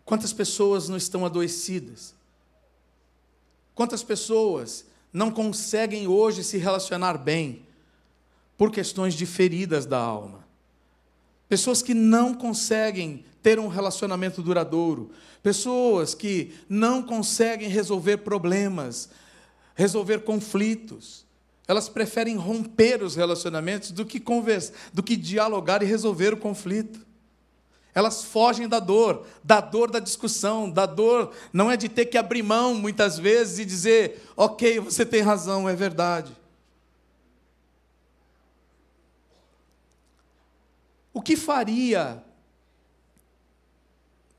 [0.05, 2.15] Quantas pessoas não estão adoecidas?
[3.75, 7.67] Quantas pessoas não conseguem hoje se relacionar bem
[8.57, 10.45] por questões de feridas da alma?
[11.49, 15.11] Pessoas que não conseguem ter um relacionamento duradouro,
[15.43, 19.11] pessoas que não conseguem resolver problemas,
[19.75, 21.25] resolver conflitos.
[21.67, 27.05] Elas preferem romper os relacionamentos do que conversar, do que dialogar e resolver o conflito.
[27.95, 32.19] Elas fogem da dor, da dor da discussão, da dor não é de ter que
[32.19, 36.37] abrir mão muitas vezes e dizer, ok, você tem razão, é verdade.
[41.13, 42.23] O que faria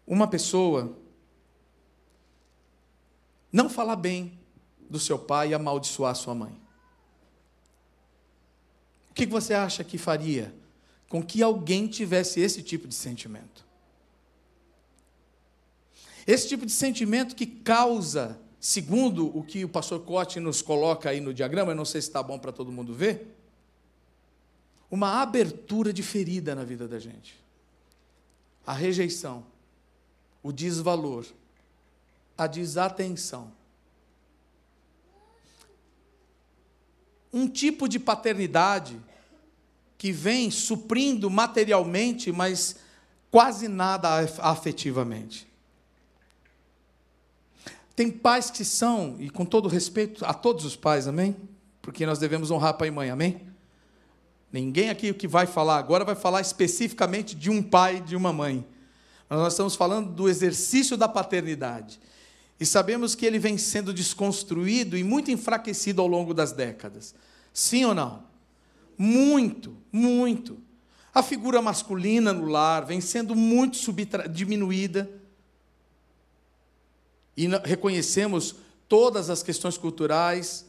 [0.05, 0.95] uma pessoa
[3.51, 4.37] não falar bem
[4.89, 6.59] do seu pai e amaldiçoar sua mãe?
[9.09, 10.53] O que você acha que faria
[11.07, 13.65] com que alguém tivesse esse tipo de sentimento?
[16.27, 21.21] Esse tipo de sentimento que causa, segundo o que o pastor Cote nos coloca aí
[21.21, 23.35] no diagrama, eu não sei se está bom para todo mundo ver,
[24.89, 27.39] uma abertura de ferida na vida da gente.
[28.65, 29.45] A rejeição,
[30.41, 31.25] o desvalor,
[32.37, 33.51] a desatenção.
[37.35, 38.99] Um tipo de paternidade
[39.97, 42.77] que vem suprindo materialmente, mas
[43.29, 45.45] quase nada afetivamente.
[47.95, 51.35] Tem pais que são, e com todo respeito a todos os pais, amém?
[51.81, 53.41] Porque nós devemos honrar pai e mãe, amém?
[54.51, 58.31] Ninguém aqui que vai falar agora vai falar especificamente de um pai e de uma
[58.31, 58.65] mãe.
[59.27, 61.99] Mas nós estamos falando do exercício da paternidade.
[62.59, 67.13] E sabemos que ele vem sendo desconstruído e muito enfraquecido ao longo das décadas.
[67.53, 68.23] Sim ou não?
[68.97, 70.57] Muito, muito.
[71.13, 73.77] A figura masculina no lar vem sendo muito
[74.29, 75.09] diminuída
[77.37, 78.55] e reconhecemos
[78.87, 80.65] todas as questões culturais,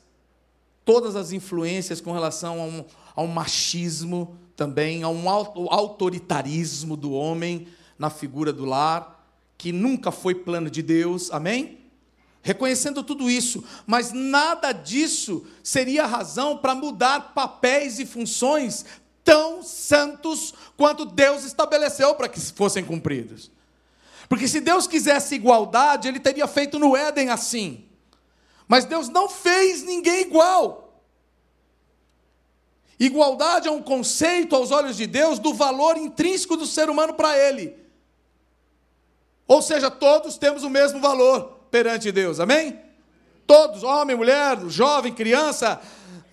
[0.84, 7.12] todas as influências com relação a um, a um machismo também, a um autoritarismo do
[7.12, 7.68] homem
[7.98, 11.75] na figura do lar, que nunca foi plano de Deus, amém?
[12.46, 18.84] Reconhecendo tudo isso, mas nada disso seria razão para mudar papéis e funções
[19.24, 23.50] tão santos quanto Deus estabeleceu para que fossem cumpridos.
[24.28, 27.84] Porque se Deus quisesse igualdade, ele teria feito no Éden assim.
[28.68, 31.02] Mas Deus não fez ninguém igual.
[32.96, 37.36] Igualdade é um conceito aos olhos de Deus do valor intrínseco do ser humano para
[37.36, 37.76] ele.
[39.48, 42.80] Ou seja, todos temos o mesmo valor perante Deus, amém?
[43.46, 45.80] Todos, homem, mulher, jovem, criança,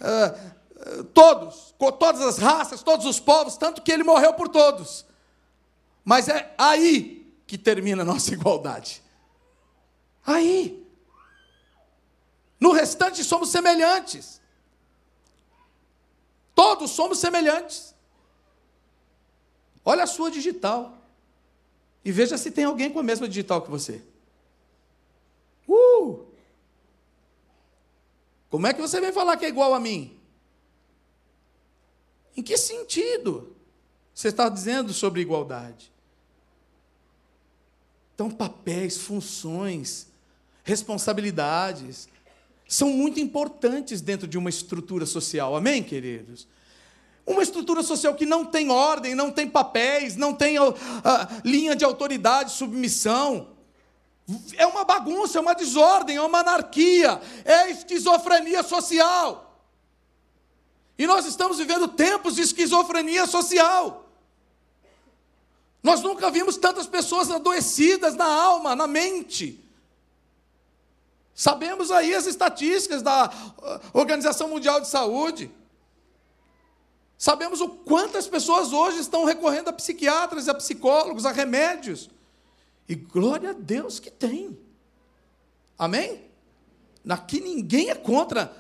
[0.02, 5.06] uh, uh, todos, todas as raças, todos os povos, tanto que ele morreu por todos.
[6.04, 9.04] Mas é aí que termina a nossa igualdade.
[10.26, 10.84] Aí.
[12.60, 14.42] No restante somos semelhantes.
[16.56, 17.94] Todos somos semelhantes.
[19.84, 20.98] Olha a sua digital.
[22.06, 24.02] E veja se tem alguém com a mesma digital que você.
[25.68, 26.26] Uh!
[28.50, 30.18] Como é que você vem falar que é igual a mim?
[32.36, 33.56] Em que sentido
[34.14, 35.92] você está dizendo sobre igualdade?
[38.14, 40.08] Então, papéis, funções,
[40.64, 42.08] responsabilidades
[42.68, 45.56] são muito importantes dentro de uma estrutura social.
[45.56, 46.48] Amém, queridos?
[47.26, 50.74] Uma estrutura social que não tem ordem, não tem papéis, não tem uh,
[51.44, 53.53] linha de autoridade, submissão.
[54.58, 59.60] É uma bagunça, é uma desordem, é uma anarquia, é esquizofrenia social.
[60.98, 64.10] E nós estamos vivendo tempos de esquizofrenia social.
[65.82, 69.60] Nós nunca vimos tantas pessoas adoecidas na alma, na mente.
[71.36, 75.52] Sabemos aí as estatísticas da uh, Organização Mundial de Saúde.
[77.18, 82.10] Sabemos o quantas pessoas hoje estão recorrendo a psiquiatras, a psicólogos, a remédios.
[82.88, 84.58] E glória a Deus que tem.
[85.78, 86.24] Amém?
[87.08, 88.52] Aqui ninguém é contra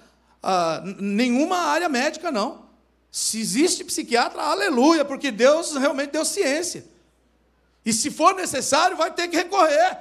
[0.41, 2.63] uh, nenhuma área médica, não.
[3.11, 6.85] Se existe psiquiatra, aleluia, porque Deus realmente deu ciência.
[7.85, 9.99] E se for necessário, vai ter que recorrer.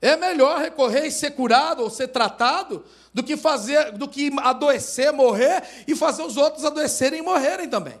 [0.00, 5.12] É melhor recorrer e ser curado ou ser tratado do que fazer, do que adoecer,
[5.12, 7.98] morrer e fazer os outros adoecerem e morrerem também.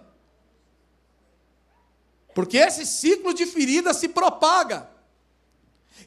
[2.34, 4.88] Porque esse ciclo de ferida se propaga.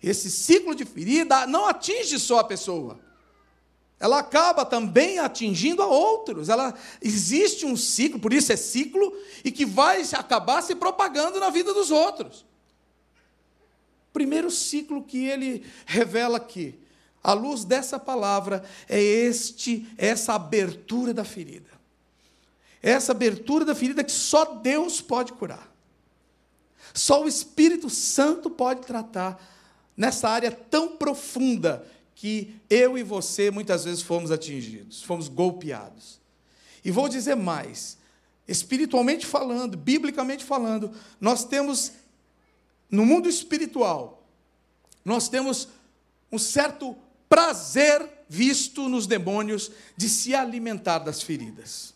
[0.03, 2.99] Esse ciclo de ferida não atinge só a pessoa
[3.99, 6.49] ela acaba também atingindo a outros.
[6.49, 9.13] Ela existe um ciclo, por isso é ciclo,
[9.43, 12.45] e que vai acabar se propagando na vida dos outros.
[14.13, 16.75] Primeiro ciclo que ele revela aqui,
[17.23, 21.69] à luz dessa palavra, é este essa abertura da ferida.
[22.81, 25.66] Essa abertura da ferida que só Deus pode curar.
[26.97, 29.39] Só o Espírito Santo pode tratar
[29.95, 36.19] nessa área tão profunda que eu e você muitas vezes fomos atingidos, fomos golpeados.
[36.83, 37.99] E vou dizer mais,
[38.47, 40.91] espiritualmente falando, biblicamente falando,
[41.21, 41.91] nós temos,
[42.89, 44.23] no mundo espiritual,
[45.05, 45.67] nós temos
[46.31, 46.97] um certo
[47.29, 51.93] prazer visto nos demônios de se alimentar das feridas.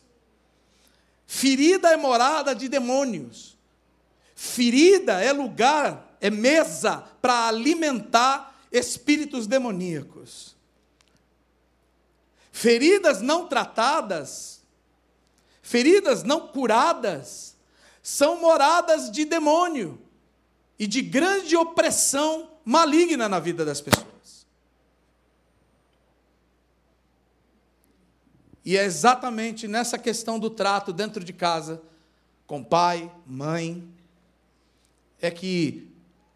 [1.25, 3.59] Ferida é morada de demônios.
[4.43, 10.55] Ferida é lugar, é mesa para alimentar espíritos demoníacos.
[12.51, 14.63] Feridas não tratadas,
[15.61, 17.55] feridas não curadas,
[18.01, 20.01] são moradas de demônio
[20.79, 24.47] e de grande opressão maligna na vida das pessoas.
[28.65, 31.79] E é exatamente nessa questão do trato dentro de casa,
[32.47, 33.87] com pai, mãe,
[35.21, 35.87] é que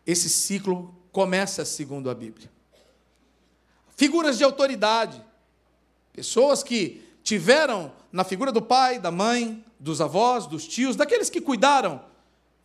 [0.05, 2.51] esse ciclo começa segundo a Bíblia.
[3.95, 5.21] Figuras de autoridade,
[6.13, 11.41] pessoas que tiveram na figura do pai, da mãe, dos avós, dos tios, daqueles que
[11.41, 12.03] cuidaram,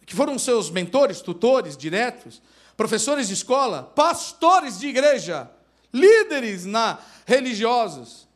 [0.05, 2.43] que foram seus mentores, tutores diretos,
[2.77, 5.51] professores de escola, pastores de igreja,
[5.93, 8.29] líderes na religiosos,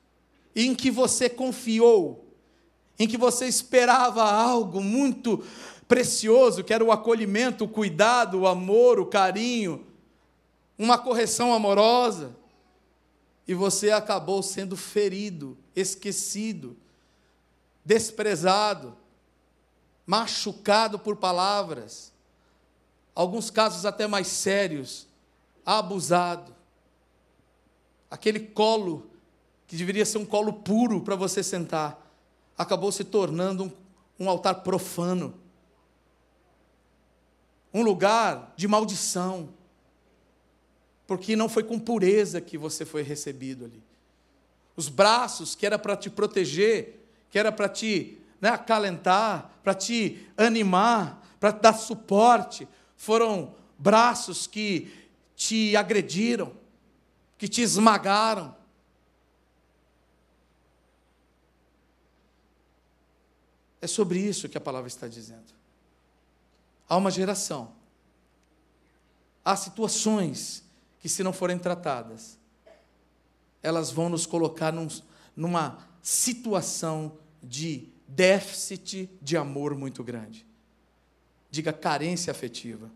[0.54, 2.24] em que você confiou,
[2.98, 5.44] em que você esperava algo muito
[5.94, 9.86] precioso, que era o acolhimento, o cuidado, o amor, o carinho,
[10.76, 12.34] uma correção amorosa,
[13.46, 16.76] e você acabou sendo ferido, esquecido,
[17.84, 18.96] desprezado,
[20.04, 22.12] machucado por palavras,
[23.14, 25.06] alguns casos até mais sérios,
[25.64, 26.52] abusado.
[28.10, 29.08] Aquele colo,
[29.68, 32.04] que deveria ser um colo puro para você sentar,
[32.58, 33.62] acabou se tornando
[34.18, 35.43] um, um altar profano,
[37.74, 39.52] um lugar de maldição,
[41.08, 43.82] porque não foi com pureza que você foi recebido ali.
[44.76, 50.24] Os braços que era para te proteger, que era para te né, acalentar, para te
[50.36, 52.66] animar, para dar suporte,
[52.96, 56.52] foram braços que te agrediram,
[57.36, 58.56] que te esmagaram.
[63.80, 65.63] É sobre isso que a palavra está dizendo.
[66.88, 67.72] Há uma geração,
[69.44, 70.62] há situações
[71.00, 72.38] que, se não forem tratadas,
[73.62, 74.88] elas vão nos colocar num,
[75.34, 80.46] numa situação de déficit de amor muito grande.
[81.50, 82.90] Diga carência afetiva.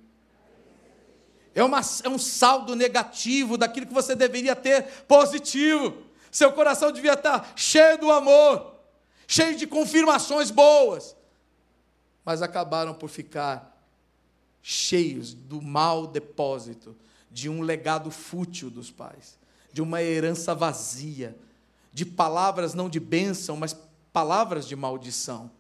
[1.55, 6.03] É, uma, é um saldo negativo daquilo que você deveria ter positivo.
[6.31, 8.75] Seu coração devia estar cheio do amor,
[9.27, 11.17] cheio de confirmações boas.
[12.25, 13.78] Mas acabaram por ficar
[14.71, 16.95] cheios do mau depósito
[17.31, 19.39] de um legado fútil dos pais,
[19.73, 21.35] de uma herança vazia,
[21.91, 23.75] de palavras não de bênção, mas
[24.13, 25.51] palavras de maldição.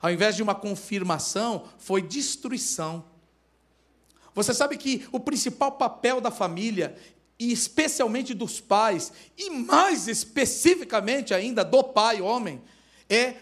[0.00, 3.04] Ao invés de uma confirmação, foi destruição.
[4.32, 6.96] Você sabe que o principal papel da família,
[7.40, 12.62] e especialmente dos pais, e mais especificamente ainda do pai, homem,
[13.10, 13.34] é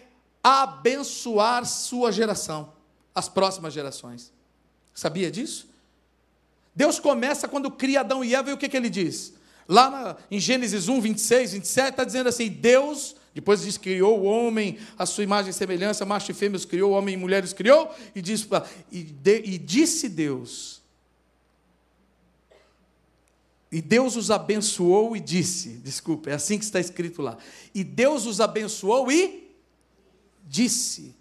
[0.43, 2.73] abençoar sua geração,
[3.15, 4.33] as próximas gerações.
[5.01, 5.67] Sabia disso?
[6.77, 9.33] Deus começa quando cria Adão e Eva, e o que, que ele diz?
[9.67, 14.25] Lá na, em Gênesis 1, 26, 27, está dizendo assim: Deus depois diz criou o
[14.25, 17.91] homem, a sua imagem e semelhança, macho e fêmea os criou, homem e mulheres criou,
[18.15, 18.47] e, diz,
[18.93, 20.83] e, de, e disse Deus.
[23.73, 27.39] E Deus os abençoou e disse, desculpa, é assim que está escrito lá.
[27.75, 29.51] E Deus os abençoou e
[30.47, 31.15] disse.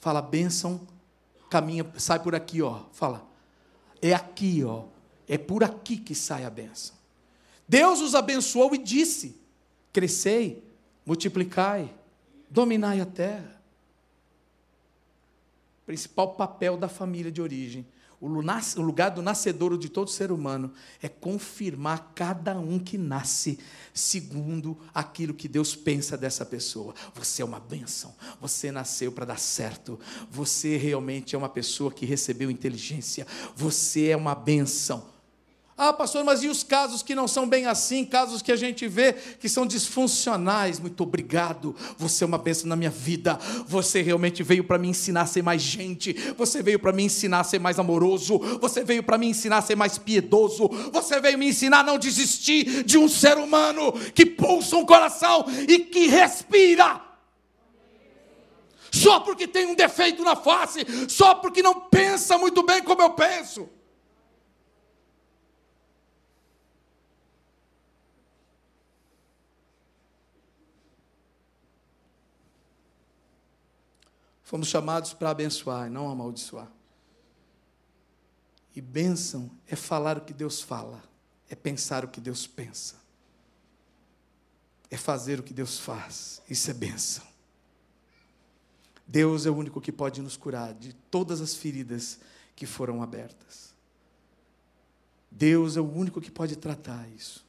[0.00, 0.86] Fala, bênção,
[1.48, 2.84] caminha, sai por aqui, ó.
[2.92, 3.26] Fala,
[4.00, 4.84] é aqui, ó.
[5.26, 6.96] É por aqui que sai a bênção.
[7.68, 9.38] Deus os abençoou e disse:
[9.92, 10.64] crescei,
[11.04, 11.94] multiplicai,
[12.48, 13.60] dominai a terra.
[15.84, 17.86] Principal papel da família de origem.
[18.20, 23.60] O lugar do nascedouro de todo ser humano é confirmar cada um que nasce
[23.94, 26.94] segundo aquilo que Deus pensa dessa pessoa.
[27.14, 30.00] Você é uma bênção, você nasceu para dar certo,
[30.30, 35.17] você realmente é uma pessoa que recebeu inteligência, você é uma bênção.
[35.80, 38.88] Ah, pastor, mas e os casos que não são bem assim, casos que a gente
[38.88, 40.80] vê que são disfuncionais?
[40.80, 43.38] Muito obrigado, você é uma bênção na minha vida.
[43.64, 47.38] Você realmente veio para me ensinar a ser mais gente, você veio para me ensinar
[47.38, 51.38] a ser mais amoroso, você veio para me ensinar a ser mais piedoso, você veio
[51.38, 56.08] me ensinar a não desistir de um ser humano que pulsa um coração e que
[56.08, 57.00] respira.
[58.90, 63.10] Só porque tem um defeito na face, só porque não pensa muito bem como eu
[63.10, 63.77] penso.
[74.48, 76.72] Fomos chamados para abençoar, não amaldiçoar.
[78.74, 81.04] E bênção é falar o que Deus fala,
[81.50, 82.94] é pensar o que Deus pensa,
[84.90, 86.40] é fazer o que Deus faz.
[86.48, 87.26] Isso é bênção.
[89.06, 92.18] Deus é o único que pode nos curar de todas as feridas
[92.56, 93.74] que foram abertas.
[95.30, 97.44] Deus é o único que pode tratar isso.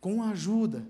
[0.00, 0.82] Com a ajuda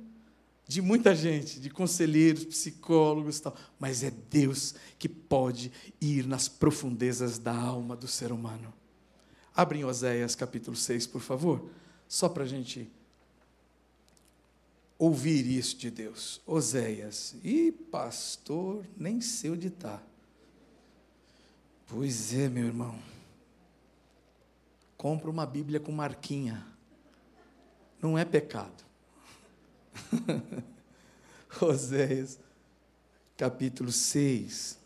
[0.68, 6.48] de muita gente, de conselheiros, psicólogos e tal, mas é Deus que pode ir nas
[6.48, 8.74] profundezas da alma do ser humano.
[9.54, 11.70] Abre em Oséias capítulo 6, por favor,
[12.08, 12.90] só para a gente
[14.98, 16.40] ouvir isso de Deus.
[16.46, 20.02] Oséias, e pastor, nem sei onde está.
[21.86, 22.98] Pois é, meu irmão.
[24.96, 26.66] compra uma Bíblia com marquinha.
[28.02, 28.85] Não é pecado.
[31.60, 32.38] Oséias,
[33.36, 34.78] capítulo 6.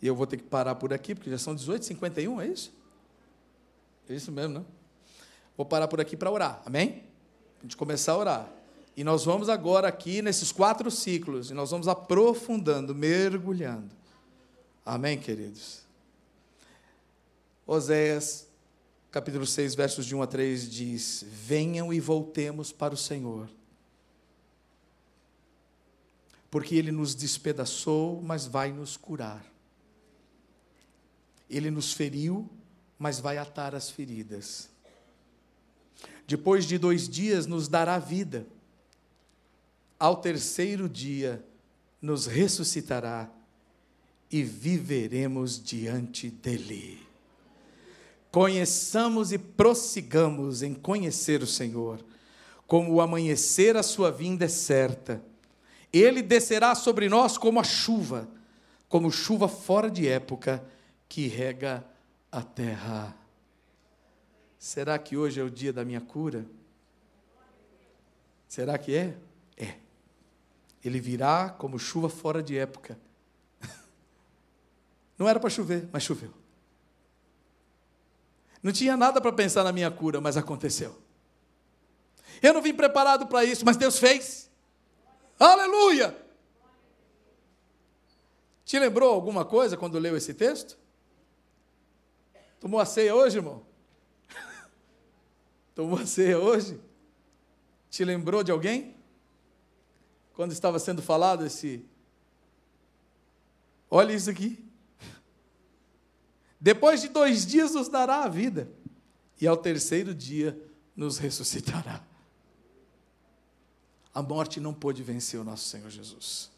[0.00, 2.72] E eu vou ter que parar por aqui, porque já são 18h51, é isso?
[4.08, 4.66] É isso mesmo, não?
[5.56, 7.04] Vou parar por aqui para orar, amém?
[7.60, 8.52] A gente começar a orar.
[8.96, 13.90] E nós vamos agora aqui nesses quatro ciclos, e nós vamos aprofundando, mergulhando.
[14.84, 15.82] Amém, queridos?
[17.66, 18.43] Oséias,
[19.14, 23.48] capítulo 6, versos de 1 a 3 diz: Venham e voltemos para o Senhor.
[26.50, 29.46] Porque Ele nos despedaçou, mas vai nos curar.
[31.48, 32.50] Ele nos feriu,
[32.98, 34.68] mas vai atar as feridas.
[36.26, 38.44] Depois de dois dias, nos dará vida
[39.98, 41.42] ao terceiro dia
[42.02, 43.30] nos ressuscitará
[44.30, 47.13] e viveremos diante dele.
[48.34, 52.04] Conheçamos e prossigamos em conhecer o Senhor,
[52.66, 55.22] como o amanhecer a sua vinda é certa.
[55.92, 58.28] Ele descerá sobre nós como a chuva,
[58.88, 60.68] como chuva fora de época
[61.08, 61.86] que rega
[62.32, 63.16] a terra.
[64.58, 66.44] Será que hoje é o dia da minha cura?
[68.48, 69.16] Será que é?
[69.56, 69.76] É.
[70.84, 72.98] Ele virá como chuva fora de época.
[75.16, 76.42] Não era para chover, mas choveu.
[78.64, 81.00] Não tinha nada para pensar na minha cura, mas aconteceu.
[82.42, 84.50] Eu não vim preparado para isso, mas Deus fez.
[85.38, 86.20] Aleluia!
[88.64, 90.76] Te lembrou alguma coisa quando leu esse texto?
[92.58, 93.64] Tomou a ceia hoje, irmão?
[95.76, 96.80] Tomou a ceia hoje?
[97.88, 98.94] Te lembrou de alguém?
[100.34, 101.84] quando estava sendo falado esse.
[103.90, 104.62] Olha isso aqui.
[106.64, 108.66] Depois de dois dias nos dará a vida,
[109.38, 110.58] e ao terceiro dia
[110.96, 112.02] nos ressuscitará.
[114.14, 116.50] A morte não pôde vencer o nosso Senhor Jesus.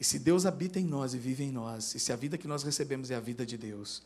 [0.00, 2.48] E se Deus habita em nós e vive em nós, e se a vida que
[2.48, 4.02] nós recebemos é a vida de Deus,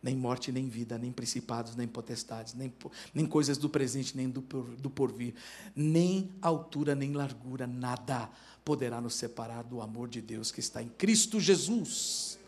[0.00, 2.72] nem morte, nem vida, nem principados, nem potestades, nem,
[3.12, 5.34] nem coisas do presente, nem do, do porvir,
[5.74, 8.30] nem altura, nem largura, nada
[8.64, 12.38] poderá nos separar do amor de Deus que está em Cristo Jesus.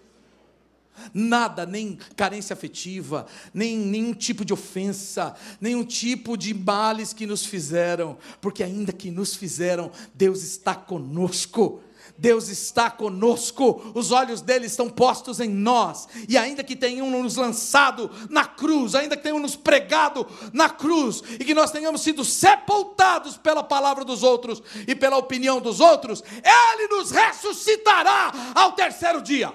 [1.12, 7.44] Nada, nem carência afetiva, nem nenhum tipo de ofensa, nenhum tipo de males que nos
[7.44, 11.82] fizeram, porque ainda que nos fizeram, Deus está conosco.
[12.18, 17.36] Deus está conosco, os olhos dele estão postos em nós, e ainda que tenham nos
[17.36, 22.24] lançado na cruz, ainda que tenham nos pregado na cruz, e que nós tenhamos sido
[22.24, 29.20] sepultados pela palavra dos outros e pela opinião dos outros, ele nos ressuscitará ao terceiro
[29.20, 29.52] dia.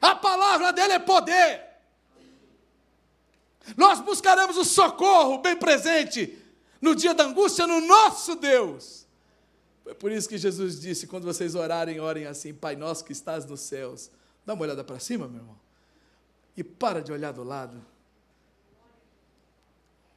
[0.00, 1.64] A palavra dele é poder.
[3.76, 6.38] Nós buscaremos o socorro bem presente
[6.80, 9.06] no dia da angústia no nosso Deus.
[9.86, 13.44] É por isso que Jesus disse: quando vocês orarem, orem assim, Pai nosso que estás
[13.44, 14.10] nos céus.
[14.44, 15.58] Dá uma olhada para cima, meu irmão.
[16.56, 17.84] E para de olhar do lado.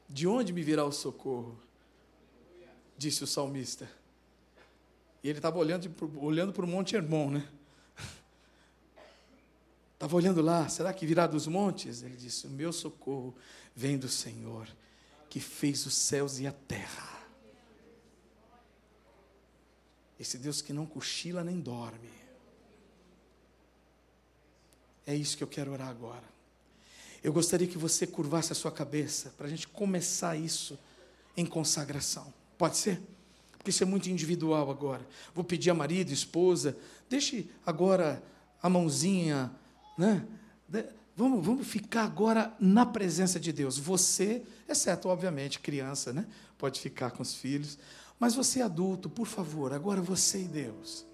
[0.07, 1.59] De onde me virá o socorro?
[2.97, 3.89] Disse o salmista.
[5.23, 7.49] E ele estava olhando, olhando para o Monte Hermon, né?
[9.99, 12.03] Estava olhando lá, será que virá dos montes?
[12.03, 13.35] Ele disse: O meu socorro
[13.75, 14.65] vem do Senhor,
[15.29, 17.19] que fez os céus e a terra.
[20.17, 22.09] Esse Deus que não cochila nem dorme.
[25.05, 26.23] É isso que eu quero orar agora.
[27.21, 30.79] Eu gostaria que você curvasse a sua cabeça para a gente começar isso
[31.35, 32.33] em consagração.
[32.57, 33.01] Pode ser?
[33.57, 35.05] Porque isso é muito individual agora.
[35.35, 36.77] Vou pedir a marido, esposa,
[37.09, 38.23] deixe agora
[38.63, 39.53] a mãozinha,
[39.99, 40.25] né?
[41.15, 43.77] Vamos, vamos ficar agora na presença de Deus.
[43.77, 46.25] Você, exceto, obviamente, criança, né?
[46.57, 47.77] Pode ficar com os filhos.
[48.17, 51.05] Mas você adulto, por favor, agora você e Deus.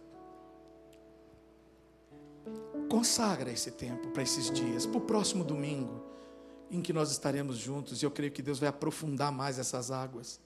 [2.88, 6.06] Consagra esse tempo para esses dias, para o próximo domingo,
[6.70, 10.40] em que nós estaremos juntos, e eu creio que Deus vai aprofundar mais essas águas.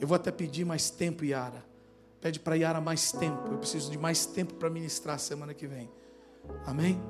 [0.00, 1.64] Eu vou até pedir mais tempo, Yara.
[2.20, 3.52] Pede para Yara mais tempo.
[3.52, 5.88] Eu preciso de mais tempo para ministrar semana que vem.
[6.66, 7.00] Amém?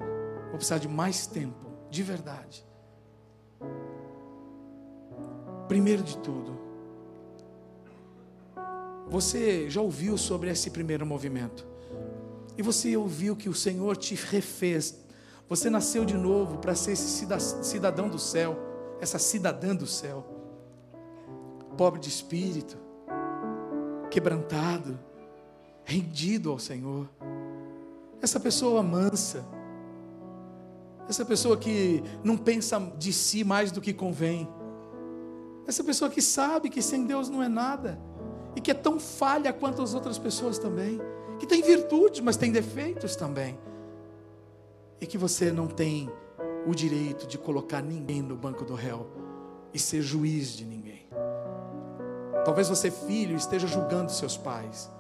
[0.49, 2.67] Vou precisar de mais tempo, de verdade.
[5.69, 6.59] Primeiro de tudo,
[9.09, 11.67] você já ouviu sobre esse primeiro movimento.
[12.57, 15.03] E você ouviu que o Senhor te refez.
[15.49, 17.29] Você nasceu de novo para ser esse
[17.63, 18.57] cidadão do céu,
[19.01, 20.25] essa cidadã do céu.
[21.77, 22.77] Pobre de espírito,
[24.11, 24.99] quebrantado,
[25.85, 27.09] rendido ao Senhor.
[28.21, 29.45] Essa pessoa mansa,
[31.09, 34.49] Essa pessoa que não pensa de si mais do que convém.
[35.67, 37.99] Essa pessoa que sabe que sem Deus não é nada.
[38.57, 41.01] E que é tão falha quanto as outras pessoas também.
[41.39, 43.59] Que tem virtudes, mas tem defeitos também.
[45.01, 46.11] E que você não tem
[46.67, 49.07] o direito de colocar ninguém no banco do réu
[49.73, 51.07] e ser juiz de ninguém.
[52.45, 54.91] Talvez você, filho, esteja julgando seus pais.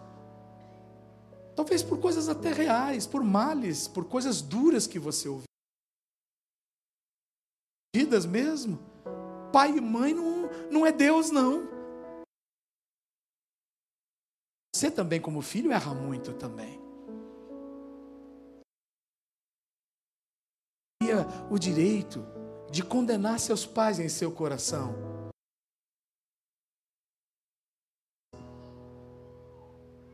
[1.55, 5.45] Talvez por coisas até reais, por males, por coisas duras que você ouviu.
[7.95, 8.79] Vidas mesmo.
[9.53, 11.63] Pai e mãe não, não é Deus, não.
[14.75, 16.83] Você também, como filho, erra muito também.
[21.49, 22.25] O direito
[22.73, 25.04] de condenar seus pais em seu coração.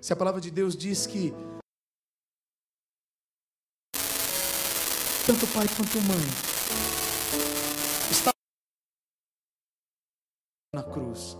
[0.01, 1.31] Se a palavra de Deus diz que
[5.27, 6.19] tanto pai quanto mãe
[8.11, 8.33] está
[10.75, 11.37] na cruz,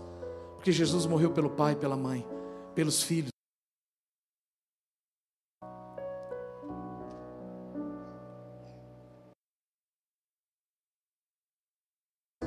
[0.55, 2.23] porque Jesus morreu pelo pai, pela mãe,
[2.75, 3.31] pelos filhos.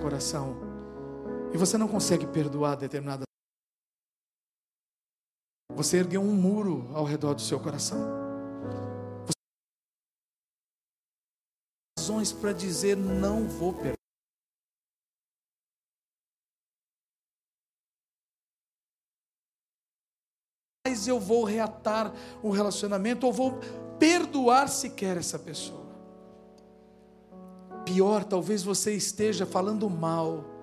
[0.00, 0.54] Coração,
[1.52, 3.24] e você não consegue perdoar determinada
[5.74, 7.98] você ergueu um muro ao redor do seu coração.
[9.26, 9.34] Você
[11.98, 13.94] razões para dizer não vou perder.
[20.86, 22.12] Mas eu vou reatar
[22.42, 23.58] o relacionamento ou vou
[23.98, 25.82] perdoar sequer essa pessoa.
[27.84, 30.53] Pior, talvez você esteja falando mal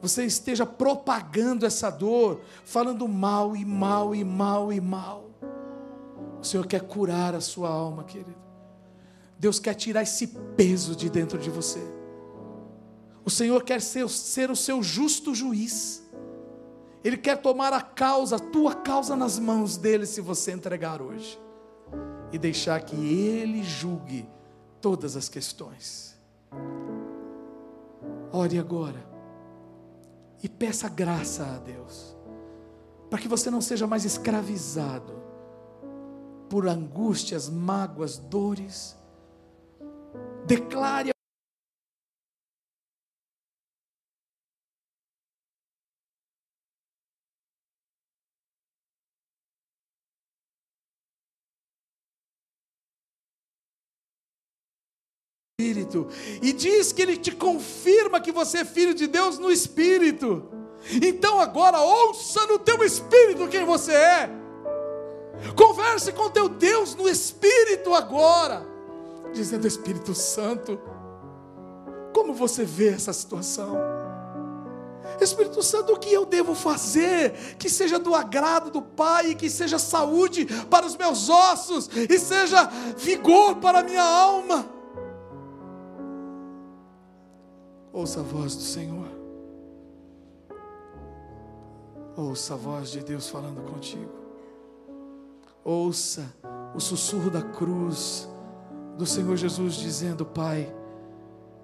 [0.00, 5.30] você esteja propagando essa dor, falando mal e mal e mal e mal.
[6.40, 8.40] O Senhor quer curar a sua alma, querido.
[9.38, 10.26] Deus quer tirar esse
[10.56, 11.80] peso de dentro de você.
[13.24, 16.02] O Senhor quer ser, ser o seu justo juiz.
[17.04, 21.38] Ele quer tomar a causa, a tua causa nas mãos dele, se você entregar hoje.
[22.32, 24.26] E deixar que ele julgue
[24.80, 26.16] todas as questões.
[28.32, 29.09] Ore agora
[30.42, 32.16] e peça graça a Deus,
[33.08, 35.20] para que você não seja mais escravizado
[36.48, 38.96] por angústias, mágoas, dores.
[40.46, 41.12] Declare
[55.60, 56.08] Espírito.
[56.40, 60.44] E diz que Ele te confirma que você é filho de Deus no Espírito.
[60.90, 64.30] Então agora ouça no teu Espírito quem você é.
[65.54, 68.66] Converse com teu Deus no Espírito agora.
[69.32, 70.80] Dizendo, Espírito Santo,
[72.12, 73.78] como você vê essa situação?
[75.20, 79.78] Espírito Santo, o que eu devo fazer que seja do agrado do Pai, que seja
[79.78, 82.64] saúde para os meus ossos e seja
[82.96, 84.79] vigor para a minha alma?
[87.92, 89.08] Ouça a voz do Senhor.
[92.16, 94.12] Ouça a voz de Deus falando contigo.
[95.64, 96.32] Ouça
[96.74, 98.28] o sussurro da cruz
[98.96, 100.72] do Senhor Jesus dizendo: Pai,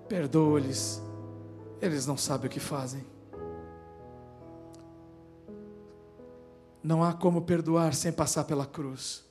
[0.08, 1.02] perdoa-lhes,
[1.80, 3.04] eles não sabem o que fazem.
[6.82, 9.24] Não há como perdoar sem passar pela cruz.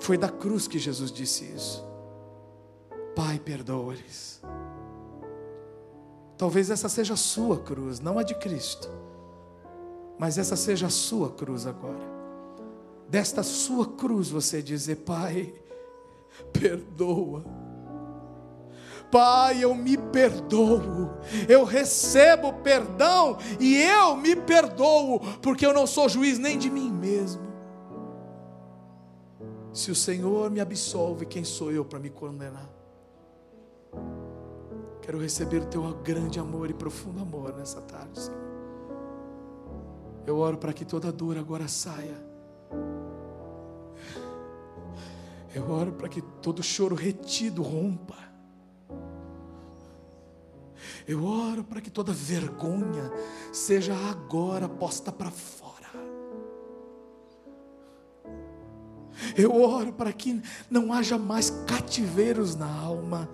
[0.00, 1.84] Foi da cruz que Jesus disse isso.
[3.14, 4.42] Pai, perdoa-lhes.
[6.36, 8.90] Talvez essa seja a sua cruz, não a de Cristo.
[10.18, 12.12] Mas essa seja a sua cruz agora.
[13.08, 15.54] Desta sua cruz você dizer: Pai,
[16.52, 17.44] perdoa.
[19.10, 21.10] Pai, eu me perdoo,
[21.48, 26.90] eu recebo perdão e eu me perdoo, porque eu não sou juiz nem de mim
[26.90, 27.44] mesmo.
[29.72, 32.68] Se o Senhor me absolve, quem sou eu para me condenar?
[35.04, 38.40] Quero receber o teu grande amor e profundo amor nessa tarde, Senhor.
[40.26, 42.16] Eu oro para que toda dor agora saia.
[45.54, 48.16] Eu oro para que todo choro retido rompa.
[51.06, 53.12] Eu oro para que toda vergonha
[53.52, 55.74] seja agora posta para fora.
[59.36, 60.40] Eu oro para que
[60.70, 63.28] não haja mais cativeiros na alma.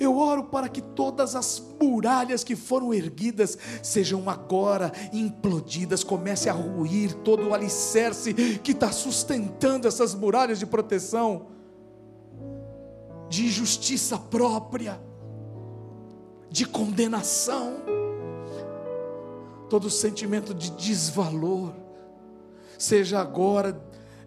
[0.00, 6.52] Eu oro para que todas as muralhas que foram erguidas sejam agora implodidas, comece a
[6.52, 8.32] ruir todo o alicerce
[8.62, 11.46] que está sustentando essas muralhas de proteção.
[13.28, 14.98] de justiça própria,
[16.50, 17.74] de condenação,
[19.68, 21.74] todo sentimento de desvalor,
[22.78, 23.72] seja agora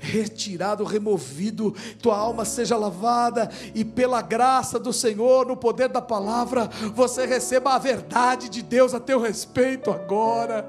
[0.02, 6.70] retirado, removido, tua alma seja lavada e pela graça do Senhor, no poder da palavra,
[6.94, 10.68] você receba a verdade de Deus a teu respeito agora.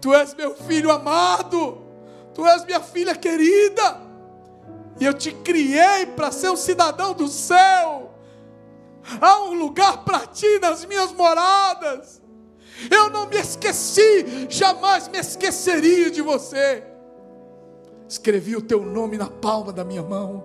[0.00, 1.82] Tu és meu filho amado,
[2.34, 4.02] tu és minha filha querida,
[5.00, 8.14] e eu te criei para ser um cidadão do céu.
[9.20, 12.22] Há um lugar para ti nas minhas moradas.
[12.90, 16.93] Eu não me esqueci, jamais me esqueceria de você
[18.08, 20.44] escrevi o teu nome na palma da minha mão,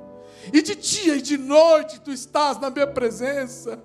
[0.53, 3.81] e de dia e de noite tu estás na minha presença.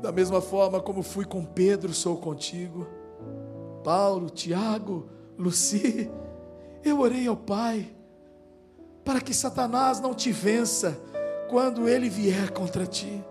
[0.00, 2.86] Da mesma forma como fui com Pedro, sou contigo.
[3.84, 5.08] Paulo, Tiago,
[5.38, 6.10] Luci,
[6.84, 7.90] eu orei ao Pai
[9.04, 10.98] para que Satanás não te vença
[11.48, 13.22] quando ele vier contra ti,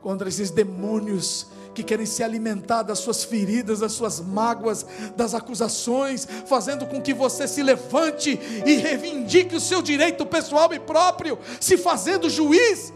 [0.00, 6.26] contra esses demônios que querem se alimentar das suas feridas, das suas mágoas, das acusações,
[6.46, 11.76] fazendo com que você se levante e reivindique o seu direito pessoal e próprio, se
[11.76, 12.94] fazendo juiz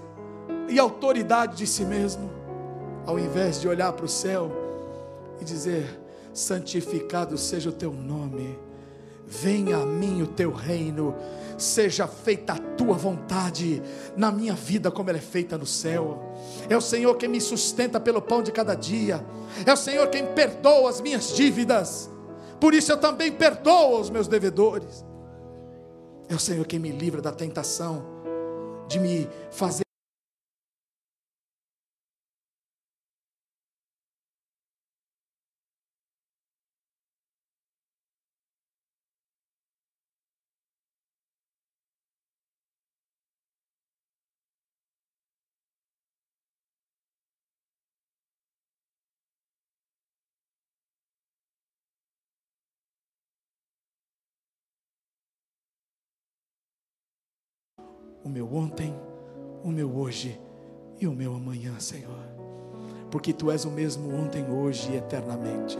[0.67, 2.31] e autoridade de si mesmo,
[3.05, 4.51] ao invés de olhar para o céu
[5.39, 6.01] e dizer:
[6.33, 8.59] santificado seja o teu nome,
[9.31, 11.15] venha a mim o teu reino
[11.57, 13.83] seja feita a tua vontade
[14.17, 16.35] na minha vida, como ela é feita no céu.
[16.69, 19.25] É o Senhor quem me sustenta pelo pão de cada dia,
[19.65, 22.11] é o Senhor quem perdoa as minhas dívidas,
[22.59, 25.05] por isso eu também perdoo os meus devedores.
[26.29, 28.05] É o Senhor quem me livra da tentação
[28.89, 29.90] de me fazer
[58.31, 58.95] o meu ontem,
[59.65, 60.41] o meu hoje
[61.01, 62.31] e o meu amanhã, Senhor.
[63.11, 65.77] Porque tu és o mesmo ontem, hoje e eternamente.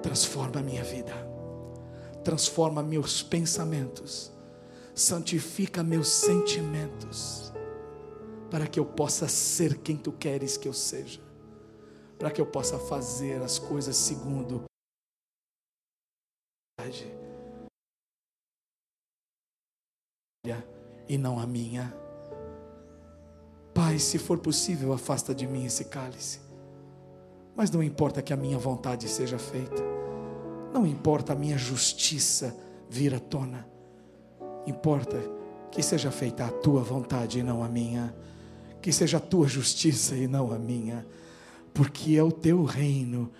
[0.00, 1.12] Transforma a minha vida,
[2.22, 4.32] transforma meus pensamentos,
[4.94, 7.52] santifica meus sentimentos,
[8.48, 11.20] para que eu possa ser quem tu queres que eu seja,
[12.16, 14.62] para que eu possa fazer as coisas segundo
[20.52, 20.77] a
[21.08, 21.94] e não a minha.
[23.72, 26.40] Pai, se for possível, afasta de mim esse cálice.
[27.56, 29.82] Mas não importa que a minha vontade seja feita.
[30.72, 32.54] Não importa a minha justiça
[32.90, 33.66] vir à tona.
[34.66, 35.16] Importa
[35.70, 38.14] que seja feita a tua vontade e não a minha.
[38.82, 41.06] Que seja a tua justiça e não a minha.
[41.72, 43.30] Porque é o teu reino.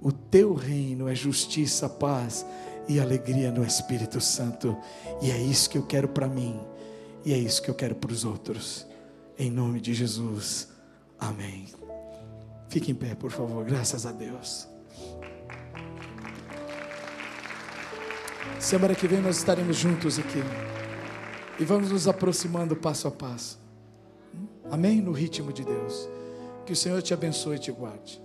[0.00, 2.44] O teu reino é justiça, paz
[2.88, 4.76] e alegria no Espírito Santo.
[5.22, 6.58] E é isso que eu quero para mim
[7.24, 8.86] e é isso que eu quero para os outros.
[9.38, 10.68] Em nome de Jesus.
[11.18, 11.66] Amém.
[12.68, 13.64] Fique em pé, por favor.
[13.64, 14.68] Graças a Deus.
[18.60, 20.42] Semana que vem nós estaremos juntos aqui.
[21.58, 23.58] E vamos nos aproximando passo a passo.
[24.70, 25.00] Amém?
[25.00, 26.08] No ritmo de Deus.
[26.66, 28.20] Que o Senhor te abençoe e te guarde.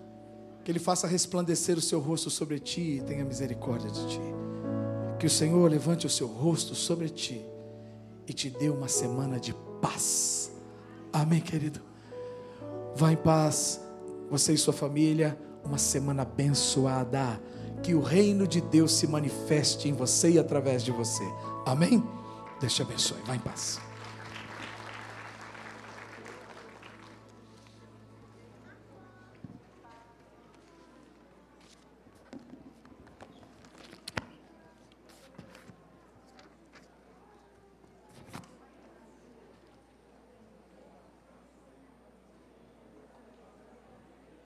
[0.63, 4.21] Que Ele faça resplandecer o seu rosto sobre ti e tenha misericórdia de ti.
[5.17, 7.48] Que o Senhor levante o seu rosto sobre ti
[8.29, 10.51] e te dê uma semana de paz.
[11.11, 11.81] Amém, querido?
[12.95, 13.81] Vá em paz,
[14.29, 17.41] você e sua família, uma semana abençoada.
[17.81, 21.23] Que o reino de Deus se manifeste em você e através de você.
[21.65, 22.03] Amém?
[22.59, 23.17] Deus te abençoe.
[23.25, 23.79] Vá em paz.